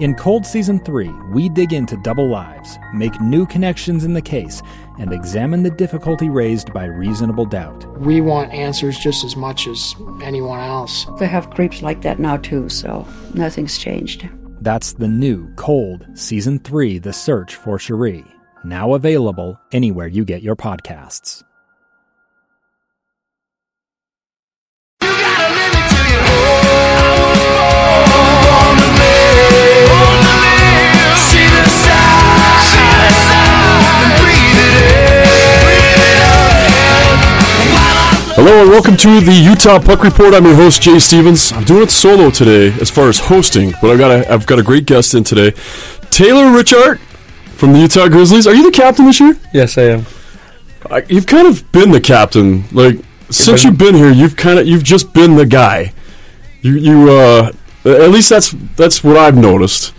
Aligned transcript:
In 0.00 0.14
Cold 0.14 0.46
Season 0.46 0.78
3, 0.78 1.08
we 1.32 1.48
dig 1.48 1.72
into 1.72 1.96
double 1.96 2.28
lives, 2.28 2.78
make 2.94 3.20
new 3.20 3.44
connections 3.44 4.04
in 4.04 4.12
the 4.12 4.22
case, 4.22 4.62
and 5.00 5.12
examine 5.12 5.64
the 5.64 5.72
difficulty 5.72 6.28
raised 6.28 6.72
by 6.72 6.84
reasonable 6.84 7.44
doubt. 7.44 7.84
We 7.98 8.20
want 8.20 8.52
answers 8.52 8.96
just 8.96 9.24
as 9.24 9.34
much 9.34 9.66
as 9.66 9.96
anyone 10.22 10.60
else. 10.60 11.04
They 11.18 11.26
have 11.26 11.50
creeps 11.50 11.82
like 11.82 12.02
that 12.02 12.20
now 12.20 12.36
too, 12.36 12.68
so 12.68 13.08
nothing's 13.34 13.76
changed. 13.76 14.28
That's 14.60 14.92
the 14.92 15.08
new 15.08 15.52
Cold 15.56 16.06
Season 16.14 16.60
3 16.60 16.98
The 17.00 17.12
Search 17.12 17.56
for 17.56 17.76
Sheree, 17.76 18.24
now 18.62 18.94
available 18.94 19.58
anywhere 19.72 20.06
you 20.06 20.24
get 20.24 20.42
your 20.42 20.54
podcasts. 20.54 21.42
Hello 38.40 38.62
and 38.62 38.70
welcome 38.70 38.96
to 38.96 39.20
the 39.20 39.32
Utah 39.32 39.80
Puck 39.80 40.04
Report. 40.04 40.32
I'm 40.32 40.44
your 40.44 40.54
host 40.54 40.80
Jay 40.80 41.00
Stevens. 41.00 41.50
I'm 41.50 41.64
doing 41.64 41.82
it 41.82 41.90
solo 41.90 42.30
today 42.30 42.68
as 42.80 42.88
far 42.88 43.08
as 43.08 43.18
hosting, 43.18 43.72
but 43.82 43.90
I've 43.90 43.98
got 43.98 44.12
a 44.12 44.32
I've 44.32 44.46
got 44.46 44.60
a 44.60 44.62
great 44.62 44.86
guest 44.86 45.12
in 45.14 45.24
today, 45.24 45.50
Taylor 46.12 46.44
Richart 46.44 47.00
from 47.56 47.72
the 47.72 47.80
Utah 47.80 48.06
Grizzlies. 48.06 48.46
Are 48.46 48.54
you 48.54 48.62
the 48.62 48.70
captain 48.70 49.06
this 49.06 49.18
year? 49.18 49.36
Yes, 49.52 49.76
I 49.76 49.82
am. 49.82 50.06
I, 50.88 51.04
you've 51.08 51.26
kind 51.26 51.48
of 51.48 51.72
been 51.72 51.90
the 51.90 52.00
captain, 52.00 52.62
like 52.70 52.98
since 53.28 53.64
you've 53.64 53.76
been 53.76 53.96
here. 53.96 54.12
You've 54.12 54.36
kind 54.36 54.60
of 54.60 54.68
you've 54.68 54.84
just 54.84 55.12
been 55.12 55.34
the 55.34 55.44
guy. 55.44 55.92
You 56.62 56.74
you 56.74 57.10
uh 57.10 57.50
at 57.84 58.10
least 58.10 58.30
that's 58.30 58.52
that's 58.76 59.02
what 59.02 59.16
I've 59.16 59.36
noticed. 59.36 59.92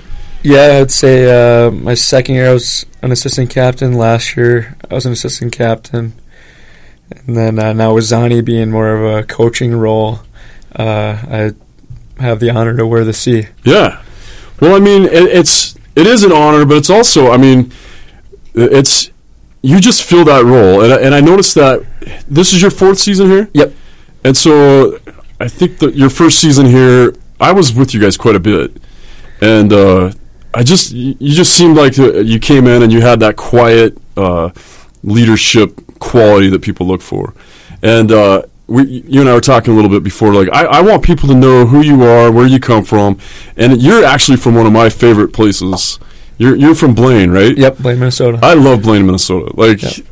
Yeah, 0.44 0.80
I'd 0.82 0.92
say 0.92 1.66
uh, 1.66 1.72
my 1.72 1.94
second 1.94 2.36
year 2.36 2.52
I 2.52 2.54
was 2.54 2.86
an 3.02 3.12
assistant 3.12 3.50
captain. 3.50 3.95
Last 3.95 4.38
year 4.38 4.78
I 4.90 4.94
was 4.94 5.06
an 5.06 5.12
assistant 5.12 5.52
captain, 5.52 6.14
and 7.12 7.36
then 7.36 7.60
uh, 7.60 7.74
now 7.74 7.94
with 7.94 8.06
Zani 8.06 8.44
being 8.44 8.72
more 8.72 8.96
of 8.96 9.20
a 9.20 9.24
coaching 9.26 9.76
role, 9.76 10.20
uh, 10.76 11.52
I 12.20 12.22
have 12.22 12.40
the 12.40 12.50
honor 12.50 12.76
to 12.78 12.86
wear 12.86 13.04
the 13.04 13.14
C. 13.14 13.48
Yeah. 13.64 14.02
Well, 14.60 14.76
I 14.76 14.80
mean, 14.80 15.06
it, 15.06 15.14
it's 15.14 15.76
it 15.96 16.08
is 16.08 16.24
an 16.24 16.32
honor, 16.32 16.66
but 16.66 16.78
it's 16.78 16.90
also, 16.90 17.32
I 17.32 17.38
mean, 17.38 17.72
it's 18.54 19.12
you 19.62 19.80
just 19.80 20.04
fill 20.04 20.26
that 20.26 20.46
role, 20.46 20.82
and 20.82 20.94
I, 20.94 20.98
and 21.02 21.16
I 21.16 21.22
noticed 21.22 21.56
that 21.56 21.86
this 22.28 22.54
is 22.54 22.62
your 22.62 22.72
fourth 22.72 23.00
season 23.00 23.28
here. 23.30 23.50
Yep. 23.54 23.73
And 24.23 24.38
so 24.38 25.00
I 25.40 25.48
think 25.48 25.80
that 25.80 25.96
your 25.96 26.10
first 26.10 26.40
season 26.40 26.66
here, 26.66 27.16
I 27.40 27.52
was 27.52 27.73
with 27.73 27.94
you 27.94 28.02
guys 28.02 28.18
quite 28.18 28.36
a 28.36 28.40
bit, 28.40 28.82
and 29.42 29.72
uh, 29.73 30.12
I 30.54 30.64
just 30.64 30.92
you 30.92 31.16
you 31.20 31.34
just 31.34 31.54
seemed 31.54 31.78
like 31.78 31.98
uh, 31.98 32.20
you 32.20 32.40
came 32.40 32.68
in 32.68 32.84
and 32.84 32.92
you 32.92 33.02
had 33.02 33.20
that 33.22 33.36
quiet 33.36 33.98
uh, 34.17 34.50
leadership 35.04 35.80
quality 35.99 36.49
that 36.49 36.61
people 36.61 36.87
look 36.87 37.02
for, 37.02 37.33
and. 37.82 38.11
Uh, 38.11 38.43
we, 38.67 38.83
you 39.08 39.20
and 39.20 39.27
I 39.27 39.33
were 39.33 39.42
talking 39.42 39.73
a 39.73 39.76
little 39.76 39.89
bit 39.89 40.04
before. 40.04 40.32
Like, 40.32 40.48
I, 40.54 40.64
I 40.65 40.82
want 40.82 41.02
people 41.04 41.27
to 41.30 41.33
know 41.33 41.65
who 41.65 41.82
you 41.82 42.04
are, 42.04 42.32
where 42.32 42.45
you 42.45 42.60
come 42.60 42.83
from, 42.86 43.17
and 43.58 43.82
you're 43.82 44.05
actually 44.05 44.38
from 44.38 44.54
one 44.54 44.67
of 44.67 44.71
my 44.71 44.89
favorite 44.89 45.33
places. 45.33 45.98
You're 46.38 46.55
you're 46.55 46.76
from 46.76 46.93
Blaine, 46.93 47.32
right? 47.32 47.58
Yep, 47.58 47.80
Blaine, 47.80 47.98
Minnesota. 47.98 48.38
I 48.43 48.54
love 48.54 48.83
Blaine, 48.83 49.08
Minnesota. 49.08 49.52
Like, 49.59 49.82
Yep. 49.82 50.05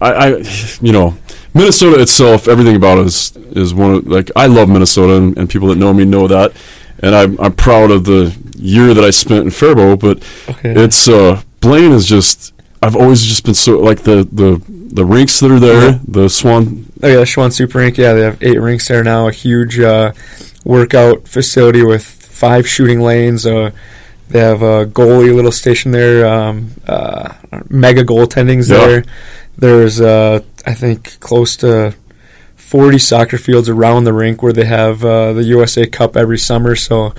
I, 0.00 0.12
I, 0.12 0.26
you 0.80 0.92
know, 0.92 1.16
Minnesota 1.52 2.00
itself, 2.00 2.46
everything 2.46 2.76
about 2.76 2.98
it 2.98 3.06
is 3.06 3.36
is 3.50 3.74
one 3.74 3.94
of 3.94 4.06
like 4.06 4.30
I 4.36 4.46
love 4.46 4.68
Minnesota, 4.68 5.14
and, 5.16 5.36
and 5.36 5.50
people 5.50 5.66
that 5.68 5.78
know 5.78 5.92
me 5.92 6.04
know 6.04 6.28
that, 6.28 6.52
and 7.00 7.12
I'm 7.12 7.40
I'm 7.40 7.54
proud 7.54 7.90
of 7.90 8.04
the 8.04 8.32
year 8.56 8.94
that 8.94 9.02
I 9.04 9.10
spent 9.10 9.44
in 9.44 9.50
Faribault. 9.50 9.98
But 9.98 10.18
Okay. 10.48 10.74
it's 10.84 11.08
uh, 11.08 11.42
Blaine 11.60 11.90
is 11.90 12.06
just 12.06 12.52
I've 12.82 12.96
always 12.96 13.22
just 13.24 13.44
been 13.44 13.54
so 13.54 13.78
like 13.78 14.02
the 14.02 14.28
the 14.30 14.60
the 14.66 15.04
rinks 15.04 15.40
that 15.40 15.50
are 15.50 15.60
there, 15.60 15.92
the 16.06 16.26
Schwan. 16.26 16.84
Oh 17.02 17.08
yeah, 17.08 17.16
Schwan 17.22 17.52
Super 17.52 17.78
Rink. 17.78 17.96
Yeah, 17.96 18.12
they 18.14 18.22
have 18.22 18.42
eight 18.42 18.60
rinks 18.60 18.88
there 18.88 19.02
now. 19.04 19.28
A 19.28 19.32
huge 19.32 19.78
uh, 19.78 20.12
workout 20.64 21.26
facility 21.28 21.82
with 21.84 22.04
five 22.04 22.68
shooting 22.68 23.00
lanes. 23.00 23.46
Uh, 23.46 23.70
they 24.28 24.40
have 24.40 24.62
a 24.62 24.86
goalie 24.86 25.34
little 25.34 25.52
station 25.52 25.92
there. 25.92 26.26
Um, 26.26 26.72
uh, 26.86 27.34
mega 27.68 28.04
goaltendings 28.04 28.68
Yeah. 28.70 28.86
there. 28.86 29.04
There's 29.56 30.00
uh, 30.00 30.40
I 30.66 30.74
think 30.74 31.20
close 31.20 31.56
to 31.58 31.94
forty 32.56 32.98
soccer 32.98 33.38
fields 33.38 33.68
around 33.68 34.04
the 34.04 34.12
rink 34.12 34.42
where 34.42 34.52
they 34.52 34.64
have 34.64 35.04
uh, 35.04 35.32
the 35.34 35.44
USA 35.44 35.86
Cup 35.86 36.16
every 36.16 36.38
summer. 36.38 36.74
So 36.74 37.14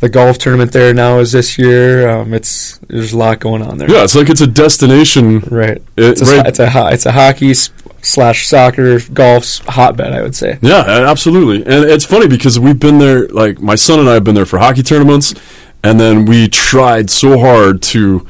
the 0.00 0.08
golf 0.08 0.38
tournament 0.38 0.72
there 0.72 0.94
now 0.94 1.18
is 1.18 1.32
this 1.32 1.58
year. 1.58 2.08
Um, 2.08 2.32
it's 2.34 2.78
there's 2.88 3.12
a 3.12 3.18
lot 3.18 3.40
going 3.40 3.62
on 3.62 3.78
there. 3.78 3.90
Yeah, 3.90 4.04
it's 4.04 4.14
like 4.14 4.30
it's 4.30 4.40
a 4.40 4.46
destination. 4.46 5.40
Right. 5.40 5.78
It- 5.78 5.82
It's 5.96 6.22
a, 6.22 6.36
right. 6.36 6.46
it's 6.46 6.58
a 6.60 6.88
it's 6.92 7.06
a 7.06 7.12
hockey 7.12 7.52
slash 8.00 8.46
soccer 8.46 9.00
golf 9.12 9.58
hotbed. 9.66 10.12
I 10.12 10.22
would 10.22 10.34
say. 10.36 10.58
Yeah, 10.62 10.82
absolutely. 10.86 11.58
And 11.66 11.84
it's 11.84 12.04
funny 12.04 12.28
because 12.28 12.58
we've 12.60 12.78
been 12.78 12.98
there, 12.98 13.26
like, 13.28 13.60
my 13.60 13.74
son 13.74 13.98
and 13.98 14.08
I 14.08 14.14
have 14.14 14.24
been 14.24 14.34
there 14.36 14.46
for 14.46 14.58
hockey 14.58 14.82
tournaments, 14.84 15.34
and 15.82 15.98
then 15.98 16.24
we 16.24 16.48
tried 16.48 17.10
so 17.10 17.38
hard 17.38 17.82
to 17.82 18.26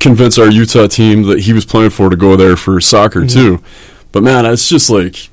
convince 0.00 0.38
our 0.38 0.48
Utah 0.50 0.86
team 0.86 1.22
that 1.24 1.40
he 1.40 1.52
was 1.52 1.64
playing 1.64 1.90
for 1.90 2.08
to 2.10 2.16
go 2.16 2.36
there 2.36 2.54
for 2.56 2.80
soccer, 2.80 3.26
too. 3.26 3.60
But 4.12 4.22
man, 4.22 4.44
it's 4.46 4.68
just 4.68 4.90
like, 4.90 5.27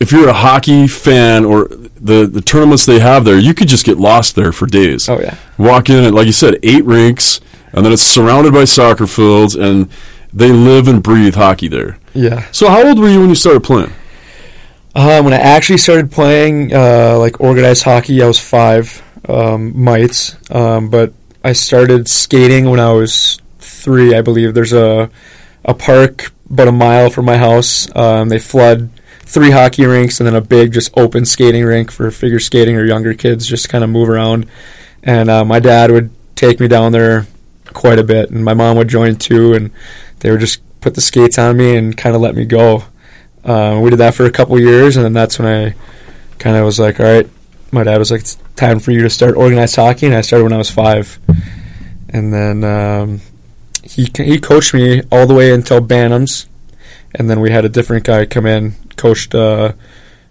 if 0.00 0.10
you're 0.10 0.28
a 0.28 0.34
hockey 0.34 0.88
fan 0.88 1.44
or 1.44 1.68
the, 1.68 2.26
the 2.26 2.40
tournaments 2.40 2.86
they 2.86 2.98
have 2.98 3.24
there, 3.24 3.38
you 3.38 3.52
could 3.52 3.68
just 3.68 3.84
get 3.84 3.98
lost 3.98 4.34
there 4.34 4.50
for 4.50 4.66
days. 4.66 5.08
Oh 5.08 5.20
yeah. 5.20 5.36
Walk 5.58 5.90
in, 5.90 6.04
and 6.04 6.14
like 6.14 6.26
you 6.26 6.32
said, 6.32 6.58
eight 6.62 6.84
rinks, 6.84 7.40
and 7.72 7.84
then 7.84 7.92
it's 7.92 8.02
surrounded 8.02 8.52
by 8.52 8.64
soccer 8.64 9.06
fields, 9.06 9.54
and 9.54 9.90
they 10.32 10.50
live 10.50 10.88
and 10.88 11.02
breathe 11.02 11.34
hockey 11.34 11.68
there. 11.68 11.98
Yeah. 12.14 12.46
So, 12.50 12.68
how 12.68 12.86
old 12.86 12.98
were 12.98 13.08
you 13.08 13.20
when 13.20 13.28
you 13.28 13.34
started 13.34 13.62
playing? 13.62 13.92
Um, 14.94 15.24
when 15.24 15.34
I 15.34 15.38
actually 15.38 15.78
started 15.78 16.10
playing 16.10 16.74
uh, 16.74 17.16
like 17.18 17.40
organized 17.40 17.84
hockey, 17.84 18.22
I 18.22 18.26
was 18.26 18.40
five 18.40 19.02
um, 19.28 19.80
mites. 19.80 20.36
Um, 20.50 20.88
but 20.88 21.12
I 21.44 21.52
started 21.52 22.08
skating 22.08 22.68
when 22.70 22.80
I 22.80 22.92
was 22.92 23.40
three, 23.58 24.14
I 24.14 24.22
believe. 24.22 24.54
There's 24.54 24.72
a 24.72 25.10
a 25.64 25.74
park 25.74 26.32
about 26.50 26.68
a 26.68 26.72
mile 26.72 27.10
from 27.10 27.26
my 27.26 27.36
house. 27.36 27.94
Um, 27.94 28.30
they 28.30 28.38
flood 28.38 28.88
three 29.30 29.52
hockey 29.52 29.86
rinks 29.86 30.18
and 30.18 30.26
then 30.26 30.34
a 30.34 30.40
big 30.40 30.72
just 30.72 30.90
open 30.98 31.24
skating 31.24 31.64
rink 31.64 31.92
for 31.92 32.10
figure 32.10 32.40
skating 32.40 32.76
or 32.76 32.84
younger 32.84 33.14
kids 33.14 33.46
just 33.46 33.68
kind 33.68 33.84
of 33.84 33.90
move 33.90 34.08
around. 34.08 34.44
And 35.04 35.30
uh, 35.30 35.44
my 35.44 35.60
dad 35.60 35.92
would 35.92 36.10
take 36.34 36.58
me 36.58 36.66
down 36.66 36.90
there 36.90 37.28
quite 37.72 38.00
a 38.00 38.04
bit, 38.04 38.30
and 38.30 38.44
my 38.44 38.54
mom 38.54 38.76
would 38.76 38.88
join 38.88 39.16
too. 39.16 39.54
And 39.54 39.70
they 40.18 40.32
would 40.32 40.40
just 40.40 40.60
put 40.80 40.94
the 40.94 41.00
skates 41.00 41.38
on 41.38 41.56
me 41.56 41.76
and 41.76 41.96
kind 41.96 42.16
of 42.16 42.20
let 42.20 42.34
me 42.34 42.44
go. 42.44 42.84
Uh, 43.44 43.78
we 43.80 43.90
did 43.90 44.00
that 44.00 44.14
for 44.14 44.26
a 44.26 44.32
couple 44.32 44.58
years, 44.58 44.96
and 44.96 45.04
then 45.04 45.12
that's 45.12 45.38
when 45.38 45.46
I 45.46 45.74
kind 46.38 46.56
of 46.56 46.64
was 46.64 46.80
like, 46.80 46.98
all 46.98 47.06
right. 47.06 47.28
My 47.72 47.84
dad 47.84 47.98
was 47.98 48.10
like, 48.10 48.22
it's 48.22 48.36
time 48.56 48.80
for 48.80 48.90
you 48.90 49.02
to 49.02 49.10
start 49.10 49.36
organized 49.36 49.76
hockey, 49.76 50.06
and 50.06 50.14
I 50.14 50.22
started 50.22 50.42
when 50.42 50.52
I 50.52 50.58
was 50.58 50.72
five. 50.72 51.20
And 52.08 52.32
then 52.32 52.64
um, 52.64 53.20
he 53.84 54.08
he 54.16 54.40
coached 54.40 54.74
me 54.74 55.02
all 55.12 55.28
the 55.28 55.34
way 55.34 55.54
until 55.54 55.80
Bantams, 55.80 56.48
and 57.14 57.30
then 57.30 57.38
we 57.38 57.52
had 57.52 57.64
a 57.64 57.68
different 57.68 58.04
guy 58.04 58.26
come 58.26 58.44
in 58.44 58.74
coached 59.00 59.34
uh, 59.34 59.72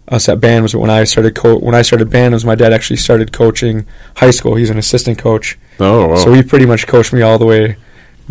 us 0.08 0.30
at 0.30 0.40
Bantams. 0.40 0.72
But 0.74 0.80
when 0.80 0.90
I 0.90 1.04
started 1.06 1.36
co- 1.36 1.60
when 1.60 1.76
I 1.76 1.84
started 1.84 2.10
Bantams, 2.10 2.46
my 2.46 2.56
dad 2.56 2.72
actually 2.74 2.98
started 2.98 3.32
coaching 3.32 3.86
high 4.18 4.32
school. 4.32 4.56
He's 4.56 4.70
an 4.70 4.78
assistant 4.78 5.18
coach, 5.18 5.58
Oh, 5.80 6.08
wow. 6.08 6.16
so 6.16 6.34
he 6.34 6.42
pretty 6.44 6.66
much 6.66 6.88
coached 6.88 7.14
me 7.14 7.22
all 7.22 7.38
the 7.38 7.46
way 7.46 7.76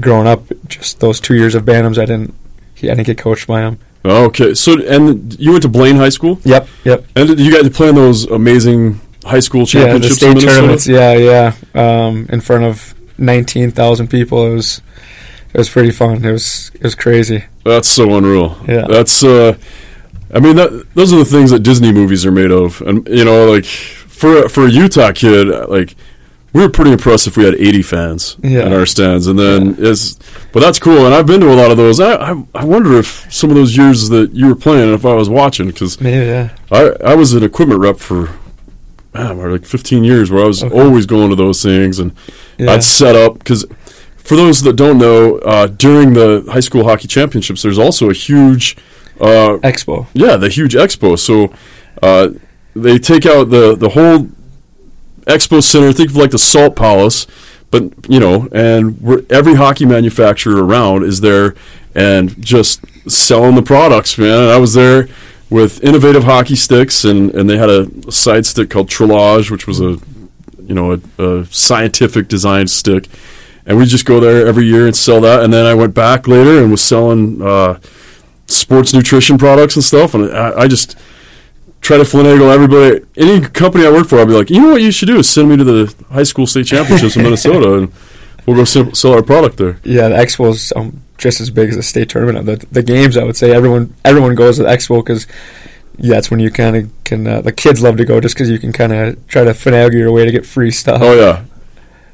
growing 0.01 0.27
up. 0.27 0.41
Just 0.69 1.01
those 1.01 1.21
two 1.21 1.35
years 1.35 1.55
of 1.55 1.65
Bantams, 1.65 1.99
I 1.99 2.07
didn't 2.07 2.35
he, 2.75 2.91
I 2.91 2.95
didn't 2.95 3.07
get 3.07 3.19
coached 3.19 3.47
by 3.47 3.61
him. 3.63 3.79
Okay, 4.05 4.55
so 4.55 4.71
and 4.97 5.39
you 5.39 5.51
went 5.53 5.63
to 5.63 5.69
Blaine 5.69 5.97
High 5.97 6.09
School, 6.19 6.39
Yep, 6.45 6.69
yep. 6.85 7.05
and 7.17 7.39
you 7.39 7.51
guys 7.53 7.69
play 7.77 7.89
in 7.91 7.95
those 7.97 8.25
amazing 8.31 9.01
high 9.25 9.41
school 9.41 9.67
championships. 9.67 10.23
Yeah, 10.23 10.33
the 10.35 10.41
state 10.41 10.49
tournaments. 10.49 10.87
Yeah, 10.87 11.13
yeah. 11.15 11.53
Um, 12.07 12.27
in 12.31 12.41
front 12.41 12.65
of 12.65 12.95
nineteen 13.19 13.71
thousand 13.73 14.09
people, 14.09 14.47
it 14.47 14.55
was 14.55 14.81
it 15.53 15.59
was 15.59 15.69
pretty 15.69 15.91
fun. 15.91 16.25
It 16.25 16.31
was 16.33 16.71
it 16.75 16.83
was 16.85 16.95
crazy. 16.95 17.45
That's 17.65 17.89
so 17.89 18.17
unreal. 18.17 18.57
Yeah. 18.69 18.87
That's 18.89 19.23
uh, 19.25 19.59
I 20.33 20.41
mean, 20.41 20.57
that, 20.57 20.87
those 20.95 21.13
are 21.13 21.17
the 21.19 21.25
things 21.25 21.51
that 21.51 21.61
Disney 21.61 21.93
movies 21.93 22.27
are 22.27 22.33
made 22.33 22.51
of, 22.51 22.81
and 22.83 23.07
you 23.09 23.25
know, 23.25 23.51
like 23.51 23.65
for 23.65 24.49
for 24.49 24.67
a 24.67 24.71
Utah 24.71 25.13
kid, 25.13 25.49
like 25.69 25.95
we 26.53 26.63
were 26.63 26.69
pretty 26.71 26.93
impressed 26.93 27.27
if 27.27 27.37
we 27.37 27.45
had 27.45 27.55
80 27.55 27.83
fans 27.83 28.37
Yeah. 28.43 28.67
in 28.67 28.73
our 28.73 28.87
stands, 28.87 29.27
and 29.27 29.39
then 29.39 29.77
it's, 29.79 30.19
but 30.53 30.61
that's 30.61 30.79
cool. 30.79 31.05
And 31.07 31.15
I've 31.15 31.27
been 31.27 31.41
to 31.41 31.53
a 31.53 31.55
lot 31.57 31.71
of 31.71 31.77
those. 31.77 32.01
I 32.01 32.13
I, 32.33 32.45
I 32.55 32.65
wonder 32.65 32.99
if 32.99 33.27
some 33.33 33.51
of 33.51 33.57
those 33.57 33.77
years 33.77 34.09
that 34.11 34.33
you 34.33 34.49
were 34.49 34.55
playing, 34.57 34.93
if 34.93 35.05
I 35.07 35.15
was 35.15 35.29
watching, 35.31 35.67
because 35.69 36.01
yeah. 36.01 36.51
I 36.71 36.91
I 37.05 37.15
was 37.15 37.33
an 37.33 37.43
equipment 37.43 37.81
rep 37.81 37.99
for. 37.99 38.31
Man, 39.15 39.51
like 39.51 39.65
15 39.65 40.05
years, 40.05 40.31
where 40.31 40.45
I 40.45 40.47
was 40.47 40.63
Okay. 40.63 40.79
always 40.79 41.07
going 41.07 41.31
to 41.31 41.37
those 41.37 41.63
things, 41.63 41.99
and 41.99 42.13
Yeah. 42.59 42.73
I'd 42.73 42.85
set 42.85 43.17
up 43.17 43.39
because 43.39 43.65
for 44.17 44.37
those 44.37 44.63
that 44.63 44.77
don't 44.77 44.99
know, 44.99 45.39
uh, 45.39 45.67
during 45.69 46.13
the 46.13 46.45
high 46.53 46.61
school 46.61 46.85
hockey 46.85 47.09
championships, 47.09 47.63
there's 47.63 47.79
also 47.79 48.11
a 48.11 48.13
huge 48.13 48.77
uh, 49.21 49.59
Expo. 49.59 50.07
yeah, 50.15 50.37
the 50.37 50.49
huge 50.49 50.75
expo. 50.75 51.19
So 51.19 51.53
uh, 52.03 52.31
they 52.75 52.99
take 52.99 53.27
out 53.27 53.51
the 53.51 53.75
the 53.75 53.91
whole 53.91 54.29
expo 55.27 55.63
center. 55.63 55.93
Think 55.93 56.11
of 56.11 56.17
like 56.17 56.31
the 56.31 56.39
Salt 56.39 56.77
Palace, 56.77 57.27
but 57.71 57.85
you 58.09 58.21
know, 58.21 58.49
and 58.53 59.27
every 59.31 59.55
hockey 59.55 59.85
manufacturer 59.87 60.65
around 60.65 61.05
is 61.05 61.21
there 61.21 61.55
and 61.95 62.41
just 62.43 62.81
selling 63.11 63.55
the 63.55 63.63
products, 63.63 64.17
man. 64.19 64.43
And 64.43 64.51
I 64.51 64.59
was 64.59 64.75
there 64.75 65.09
with 65.51 65.83
innovative 65.83 66.25
hockey 66.25 66.57
sticks, 66.57 67.05
and 67.05 67.35
and 67.35 67.49
they 67.49 67.57
had 67.57 67.71
a, 67.71 68.13
side 68.13 68.47
stick 68.47 68.71
called 68.71 68.89
Trilage, 68.89 69.51
which 69.51 69.67
was 69.67 69.81
a 69.81 69.99
you 70.63 70.75
know 70.75 70.93
a, 70.93 71.23
a 71.23 71.47
scientific 71.47 72.29
designed 72.29 72.71
stick. 72.71 73.09
And 73.67 73.77
we 73.77 73.85
just 73.85 74.07
go 74.07 74.19
there 74.19 74.47
every 74.47 74.65
year 74.65 74.87
and 74.87 74.97
sell 74.97 75.21
that. 75.21 75.43
And 75.43 75.53
then 75.53 75.67
I 75.67 75.75
went 75.75 75.93
back 75.93 76.27
later 76.27 76.63
and 76.63 76.71
was 76.71 76.83
selling 76.83 77.43
uh, 77.43 77.79
sports 78.49 78.93
nutrition 78.93 79.39
products 79.39 79.77
and 79.77 79.85
stuff. 79.85 80.15
And 80.15 80.31
I, 80.37 80.61
I 80.63 80.69
just 80.69 80.99
try 81.81 81.97
to 81.97 82.03
finagle 82.03 82.53
everybody. 82.53 83.05
Any 83.17 83.41
company 83.41 83.87
I 83.87 83.91
work 83.91 84.09
for, 84.09 84.19
I'll 84.19 84.27
be 84.27 84.33
like, 84.33 84.51
you 84.51 84.61
know 84.61 84.73
what 84.73 84.83
you 84.83 84.91
should 84.91 85.07
do 85.07 85.19
is 85.19 85.29
send 85.29 85.49
me 85.49 85.57
to 85.57 85.65
the 85.65 85.95
high 86.11 86.23
school 86.25 86.47
state 86.47 86.67
championships 86.67 87.17
in 87.17 87.23
Minnesota, 87.23 87.75
and 87.79 87.93
we'll 88.47 88.57
go 88.57 88.65
sim- 88.65 88.95
sell 88.95 89.13
our 89.13 89.23
product 89.23 89.57
there. 89.59 89.79
Yeah, 89.85 90.09
the 90.09 90.17
expo 90.17 90.51
is 90.51 90.73
um, 90.75 91.03
just 91.19 91.41
as 91.41 91.51
big 91.51 91.71
as 91.71 91.77
the 91.77 91.83
state 91.83 92.09
tournament. 92.09 92.47
The, 92.47 92.67
the 92.73 92.83
games, 92.83 93.17
I 93.17 93.25
would 93.25 93.37
say, 93.37 93.53
everyone 93.53 93.95
everyone 94.05 94.35
goes 94.35 94.57
to 94.57 94.65
the 94.65 94.69
expo 94.69 95.05
because 95.05 95.27
yeah, 95.99 96.15
that's 96.15 96.31
when 96.31 96.41
you 96.41 96.51
kind 96.51 96.77
of 96.77 97.05
can. 97.05 97.27
Uh, 97.27 97.41
the 97.41 97.53
kids 97.53 97.83
love 97.83 97.97
to 97.97 98.05
go 98.05 98.21
just 98.21 98.35
because 98.35 98.49
you 98.51 98.59
can 98.59 98.73
kind 98.73 98.93
of 98.93 99.27
try 99.29 99.45
to 99.45 99.51
finagle 99.51 99.95
your 99.95 100.13
way 100.13 100.25
to 100.25 100.31
get 100.31 100.47
free 100.47 100.71
stuff. 100.71 101.01
Oh 101.03 101.15
yeah, 101.15 101.45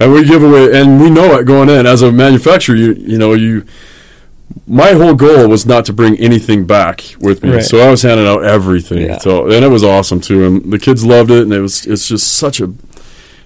and 0.01 0.13
we 0.13 0.25
give 0.25 0.43
away, 0.43 0.79
and 0.79 1.01
we 1.01 1.11
know 1.11 1.39
it 1.39 1.45
going 1.45 1.69
in 1.69 1.87
as 1.87 2.03
a 2.03 2.11
manufacturer. 2.11 2.77
You 2.77 2.93
you 2.95 3.19
know 3.19 3.35
you. 3.35 3.65
My 4.67 4.93
whole 4.93 5.15
goal 5.15 5.49
was 5.49 5.67
not 5.67 5.85
to 5.87 5.93
bring 5.93 6.17
anything 6.19 6.65
back 6.67 7.03
with 7.21 7.43
me, 7.43 7.51
Right. 7.55 7.63
so 7.65 7.79
I 7.81 7.91
was 7.91 8.03
handing 8.03 8.27
out 8.27 8.45
everything. 8.45 9.03
Yeah. 9.03 9.19
So 9.19 9.51
and 9.51 9.65
it 9.65 9.69
was 9.69 9.83
awesome 9.85 10.21
too, 10.21 10.45
and 10.45 10.73
the 10.73 10.79
kids 10.79 11.05
loved 11.05 11.31
it, 11.31 11.43
and 11.43 11.53
it 11.53 11.61
was 11.61 11.87
it's 11.87 12.09
just 12.09 12.33
such 12.33 12.61
a 12.61 12.73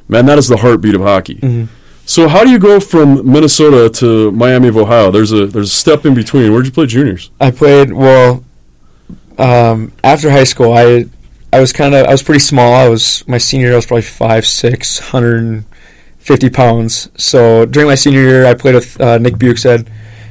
man. 0.08 0.26
That 0.26 0.38
is 0.38 0.48
the 0.48 0.58
heartbeat 0.58 0.94
of 0.94 1.00
hockey. 1.00 1.36
Mm-hmm. 1.36 1.64
So 2.06 2.28
how 2.28 2.44
do 2.44 2.50
you 2.50 2.58
go 2.58 2.78
from 2.80 3.30
Minnesota 3.30 3.90
to 4.00 4.30
Miami 4.32 4.68
of 4.68 4.76
Ohio? 4.76 5.10
There's 5.10 5.32
a 5.32 5.46
there's 5.46 5.72
a 5.72 5.76
step 5.76 6.06
in 6.06 6.14
between. 6.14 6.52
Where'd 6.52 6.66
you 6.66 6.72
play 6.72 6.86
juniors? 6.86 7.30
I 7.40 7.50
played 7.50 7.92
well 7.92 8.44
um, 9.38 9.92
after 10.04 10.30
high 10.30 10.44
school. 10.44 10.72
I 10.72 11.06
I 11.52 11.60
was 11.60 11.72
kind 11.72 11.94
of 11.94 12.06
I 12.06 12.10
was 12.12 12.22
pretty 12.22 12.40
small. 12.40 12.74
I 12.74 12.88
was 12.88 13.26
my 13.26 13.38
senior 13.38 13.66
year. 13.66 13.72
I 13.74 13.76
was 13.76 13.86
probably 13.86 14.02
five 14.02 14.46
six, 14.46 14.98
hundred 14.98 15.42
and 15.42 15.64
fifty 16.18 16.50
pounds. 16.50 17.10
So 17.16 17.64
during 17.66 17.88
my 17.88 17.94
senior 17.94 18.20
year, 18.20 18.46
I 18.46 18.54
played 18.54 18.74
with 18.74 19.00
uh, 19.00 19.18
Nick 19.18 19.34
Bjugstad, 19.34 19.88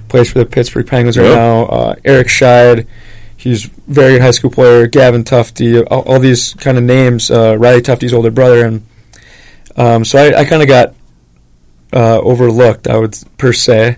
plays 0.09 0.31
for 0.31 0.39
the 0.39 0.45
Pittsburgh 0.45 0.87
Penguins 0.87 1.17
right 1.17 1.33
now. 1.33 1.65
Uh, 1.65 1.95
Eric 2.05 2.27
Scheid, 2.27 2.87
he's 3.35 3.65
a 3.65 3.69
very 3.87 4.13
good 4.13 4.21
high 4.21 4.31
school 4.31 4.51
player. 4.51 4.87
Gavin 4.87 5.23
Tufte, 5.23 5.85
all, 5.89 6.01
all 6.01 6.19
these 6.19 6.53
kind 6.55 6.77
of 6.77 6.83
names. 6.83 7.29
Uh, 7.31 7.57
Riley 7.57 7.81
Tufte's 7.81 8.13
older 8.13 8.31
brother, 8.31 8.65
and 8.65 8.85
um, 9.75 10.05
so 10.05 10.19
I, 10.19 10.39
I 10.41 10.45
kind 10.45 10.61
of 10.61 10.67
got 10.67 10.95
uh, 11.93 12.19
overlooked. 12.19 12.87
I 12.87 12.97
would 12.97 13.17
per 13.37 13.53
se. 13.53 13.97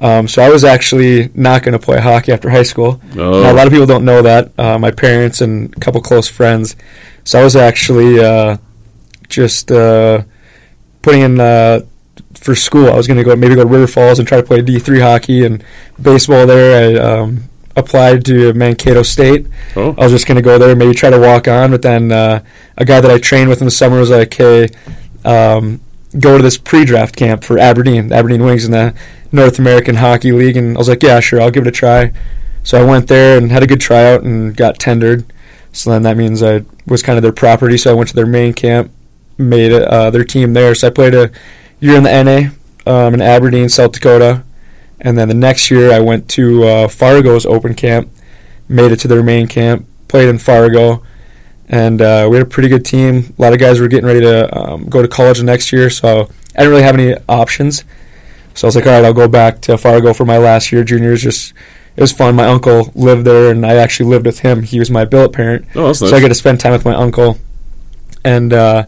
Um, 0.00 0.28
so 0.28 0.42
I 0.42 0.48
was 0.48 0.64
actually 0.64 1.30
not 1.34 1.62
going 1.62 1.72
to 1.72 1.78
play 1.78 2.00
hockey 2.00 2.32
after 2.32 2.48
high 2.48 2.62
school. 2.62 3.00
Oh. 3.12 3.42
Now, 3.42 3.52
a 3.52 3.54
lot 3.54 3.66
of 3.66 3.72
people 3.72 3.86
don't 3.86 4.04
know 4.04 4.22
that. 4.22 4.58
Uh, 4.58 4.78
my 4.78 4.90
parents 4.90 5.42
and 5.42 5.74
a 5.76 5.80
couple 5.80 6.00
close 6.00 6.26
friends. 6.26 6.74
So 7.24 7.38
I 7.38 7.44
was 7.44 7.54
actually 7.54 8.18
uh, 8.18 8.56
just 9.28 9.70
uh, 9.70 10.22
putting 11.02 11.20
in 11.20 11.38
uh, 11.38 11.80
for 12.34 12.54
school. 12.54 12.88
I 12.88 12.96
was 12.96 13.06
going 13.06 13.18
to 13.18 13.24
go 13.24 13.34
maybe 13.36 13.54
go 13.54 13.64
to 13.64 13.68
River 13.68 13.86
Falls 13.86 14.18
and 14.18 14.26
try 14.26 14.40
to 14.40 14.46
play 14.46 14.62
D 14.62 14.78
three 14.78 15.00
hockey 15.00 15.44
and 15.44 15.64
baseball 16.00 16.46
there. 16.46 16.96
I 16.96 17.00
um, 17.00 17.44
applied 17.76 18.24
to 18.26 18.52
Mankato 18.54 19.02
State. 19.02 19.46
Oh. 19.76 19.94
I 19.98 20.04
was 20.04 20.12
just 20.12 20.26
going 20.26 20.36
to 20.36 20.42
go 20.42 20.58
there, 20.58 20.74
maybe 20.76 20.94
try 20.94 21.10
to 21.10 21.18
walk 21.18 21.48
on. 21.48 21.70
But 21.70 21.82
then 21.82 22.12
uh, 22.12 22.42
a 22.76 22.84
guy 22.84 23.00
that 23.00 23.10
I 23.10 23.18
trained 23.18 23.48
with 23.48 23.60
in 23.60 23.64
the 23.64 23.70
summer 23.70 23.98
was 23.98 24.10
like, 24.10 24.32
"Hey, 24.34 24.68
um, 25.24 25.80
go 26.18 26.36
to 26.36 26.42
this 26.42 26.58
pre-draft 26.58 27.16
camp 27.16 27.44
for 27.44 27.58
Aberdeen, 27.58 28.12
Aberdeen 28.12 28.44
Wings 28.44 28.64
in 28.64 28.72
the 28.72 28.94
North 29.32 29.58
American 29.58 29.96
Hockey 29.96 30.32
League." 30.32 30.56
And 30.56 30.76
I 30.76 30.78
was 30.78 30.88
like, 30.88 31.02
"Yeah, 31.02 31.20
sure, 31.20 31.40
I'll 31.40 31.50
give 31.50 31.66
it 31.66 31.68
a 31.68 31.72
try." 31.72 32.12
So 32.62 32.80
I 32.80 32.84
went 32.84 33.08
there 33.08 33.38
and 33.38 33.50
had 33.50 33.62
a 33.62 33.66
good 33.66 33.80
tryout 33.80 34.22
and 34.22 34.56
got 34.56 34.78
tendered. 34.78 35.24
So 35.72 35.90
then 35.90 36.02
that 36.02 36.16
means 36.16 36.42
I 36.42 36.64
was 36.86 37.02
kind 37.02 37.16
of 37.16 37.22
their 37.22 37.32
property. 37.32 37.78
So 37.78 37.90
I 37.90 37.94
went 37.94 38.08
to 38.10 38.16
their 38.16 38.26
main 38.26 38.52
camp, 38.52 38.90
made 39.38 39.72
uh, 39.72 40.10
their 40.10 40.24
team 40.24 40.52
there. 40.52 40.74
So 40.74 40.88
I 40.88 40.90
played 40.90 41.14
a 41.14 41.30
year 41.80 41.96
in 41.96 42.02
the 42.04 42.22
NA 42.22 42.90
um, 42.90 43.14
in 43.14 43.22
Aberdeen, 43.22 43.68
South 43.68 43.92
Dakota, 43.92 44.42
and 45.00 45.16
then 45.18 45.28
the 45.28 45.34
next 45.34 45.70
year 45.70 45.92
I 45.92 46.00
went 46.00 46.28
to 46.30 46.64
uh, 46.64 46.88
Fargo's 46.88 47.46
open 47.46 47.74
camp, 47.74 48.10
made 48.68 48.92
it 48.92 48.96
to 49.00 49.08
their 49.08 49.22
main 49.22 49.46
camp, 49.48 49.86
played 50.08 50.28
in 50.28 50.38
Fargo, 50.38 51.02
and 51.68 52.02
uh, 52.02 52.26
we 52.30 52.36
had 52.36 52.46
a 52.46 52.50
pretty 52.50 52.68
good 52.68 52.84
team. 52.84 53.34
A 53.38 53.42
lot 53.42 53.52
of 53.52 53.58
guys 53.58 53.80
were 53.80 53.88
getting 53.88 54.06
ready 54.06 54.20
to 54.20 54.58
um, 54.58 54.88
go 54.88 55.02
to 55.02 55.08
college 55.08 55.38
the 55.38 55.44
next 55.44 55.72
year, 55.72 55.88
so 55.90 56.28
I 56.56 56.60
didn't 56.62 56.70
really 56.70 56.82
have 56.82 56.94
any 56.98 57.14
options. 57.28 57.84
So 58.54 58.66
I 58.66 58.68
was 58.68 58.76
like, 58.76 58.86
all 58.86 58.92
right, 58.92 59.04
I'll 59.04 59.14
go 59.14 59.28
back 59.28 59.60
to 59.62 59.78
Fargo 59.78 60.12
for 60.12 60.24
my 60.24 60.36
last 60.36 60.72
year. 60.72 60.82
Juniors, 60.82 61.22
just 61.22 61.54
it 61.96 62.00
was 62.00 62.12
fun. 62.12 62.34
My 62.34 62.46
uncle 62.46 62.90
lived 62.96 63.24
there, 63.24 63.50
and 63.52 63.64
I 63.64 63.76
actually 63.76 64.10
lived 64.10 64.26
with 64.26 64.40
him. 64.40 64.64
He 64.64 64.78
was 64.80 64.90
my 64.90 65.04
billet 65.04 65.32
parent, 65.32 65.64
Oh, 65.76 65.86
that's 65.86 66.00
so 66.00 66.08
I 66.08 66.10
nice. 66.10 66.20
got 66.22 66.28
to 66.28 66.34
spend 66.34 66.60
time 66.60 66.72
with 66.72 66.84
my 66.84 66.94
uncle. 66.94 67.38
And 68.24 68.52
uh, 68.52 68.84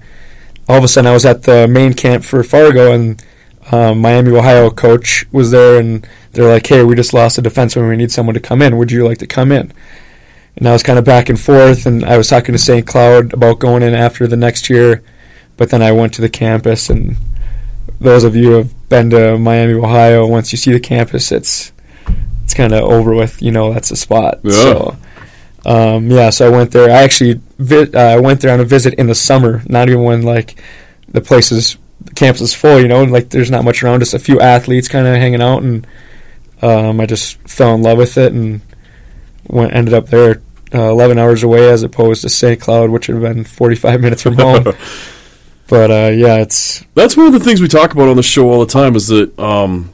all 0.68 0.78
of 0.78 0.84
a 0.84 0.88
sudden, 0.88 1.10
I 1.10 1.14
was 1.14 1.24
at 1.24 1.42
the 1.42 1.66
main 1.68 1.94
camp 1.94 2.24
for 2.24 2.42
Fargo, 2.42 2.92
and 2.92 3.22
um, 3.70 4.00
Miami, 4.00 4.30
Ohio 4.30 4.70
coach 4.70 5.26
was 5.32 5.50
there, 5.50 5.78
and 5.78 6.06
they're 6.32 6.48
like, 6.48 6.66
"Hey, 6.66 6.82
we 6.84 6.94
just 6.94 7.14
lost 7.14 7.38
a 7.38 7.42
defenseman. 7.42 7.88
We 7.88 7.96
need 7.96 8.12
someone 8.12 8.34
to 8.34 8.40
come 8.40 8.62
in. 8.62 8.76
Would 8.76 8.92
you 8.92 9.06
like 9.06 9.18
to 9.18 9.26
come 9.26 9.52
in?" 9.52 9.72
And 10.56 10.68
I 10.68 10.72
was 10.72 10.82
kind 10.82 10.98
of 10.98 11.04
back 11.04 11.28
and 11.28 11.40
forth, 11.40 11.86
and 11.86 12.04
I 12.04 12.18
was 12.18 12.28
talking 12.28 12.52
to 12.52 12.58
St. 12.58 12.86
Cloud 12.86 13.32
about 13.32 13.58
going 13.58 13.82
in 13.82 13.94
after 13.94 14.26
the 14.26 14.36
next 14.36 14.68
year, 14.68 15.02
but 15.56 15.70
then 15.70 15.82
I 15.82 15.92
went 15.92 16.12
to 16.14 16.20
the 16.20 16.28
campus, 16.28 16.90
and 16.90 17.16
those 18.00 18.24
of 18.24 18.36
you 18.36 18.50
who 18.50 18.56
have 18.56 18.88
been 18.88 19.10
to 19.10 19.38
Miami, 19.38 19.74
Ohio, 19.74 20.26
once 20.26 20.52
you 20.52 20.58
see 20.58 20.72
the 20.72 20.80
campus, 20.80 21.32
it's 21.32 21.72
it's 22.44 22.54
kind 22.54 22.72
of 22.72 22.82
over 22.82 23.14
with. 23.14 23.40
You 23.40 23.52
know, 23.52 23.72
that's 23.72 23.88
the 23.88 23.96
spot. 23.96 24.40
Yeah. 24.42 24.52
So, 24.52 24.96
um, 25.64 26.10
yeah, 26.10 26.30
so 26.30 26.46
I 26.46 26.50
went 26.50 26.72
there. 26.72 26.90
I 26.90 27.02
actually 27.02 27.40
vi- 27.58 27.92
uh, 27.94 28.16
I 28.16 28.20
went 28.20 28.40
there 28.40 28.52
on 28.52 28.60
a 28.60 28.64
visit 28.64 28.94
in 28.94 29.06
the 29.06 29.14
summer, 29.14 29.62
not 29.66 29.88
even 29.88 30.02
when 30.02 30.22
like 30.22 30.60
the 31.08 31.20
place 31.20 31.52
is 31.52 31.76
the 32.00 32.14
campus 32.14 32.40
is 32.40 32.54
full. 32.54 32.80
You 32.80 32.88
know, 32.88 33.02
and 33.02 33.12
like 33.12 33.30
there's 33.30 33.50
not 33.50 33.64
much 33.64 33.82
around, 33.82 34.00
just 34.00 34.14
a 34.14 34.18
few 34.18 34.40
athletes 34.40 34.88
kind 34.88 35.06
of 35.06 35.14
hanging 35.14 35.42
out, 35.42 35.62
and 35.62 35.86
um, 36.62 37.00
I 37.00 37.06
just 37.06 37.36
fell 37.48 37.74
in 37.74 37.82
love 37.82 37.98
with 37.98 38.18
it 38.18 38.32
and 38.32 38.60
went 39.48 39.74
ended 39.74 39.94
up 39.94 40.06
there. 40.06 40.42
Uh, 40.74 40.90
11 40.90 41.18
hours 41.18 41.42
away 41.42 41.68
as 41.68 41.82
opposed 41.82 42.22
to 42.22 42.30
St. 42.30 42.58
Cloud, 42.58 42.88
which 42.88 43.06
would 43.06 43.22
have 43.22 43.34
been 43.34 43.44
45 43.44 44.00
minutes 44.00 44.22
from 44.22 44.36
home. 44.36 44.64
but 45.68 45.90
uh, 45.90 46.10
yeah, 46.10 46.36
it's 46.36 46.82
That's 46.94 47.14
one 47.14 47.26
of 47.26 47.34
the 47.34 47.40
things 47.40 47.60
we 47.60 47.68
talk 47.68 47.92
about 47.92 48.08
on 48.08 48.16
the 48.16 48.22
show 48.22 48.48
all 48.48 48.60
the 48.60 48.72
time 48.72 48.96
is 48.96 49.08
that 49.08 49.38
um, 49.38 49.91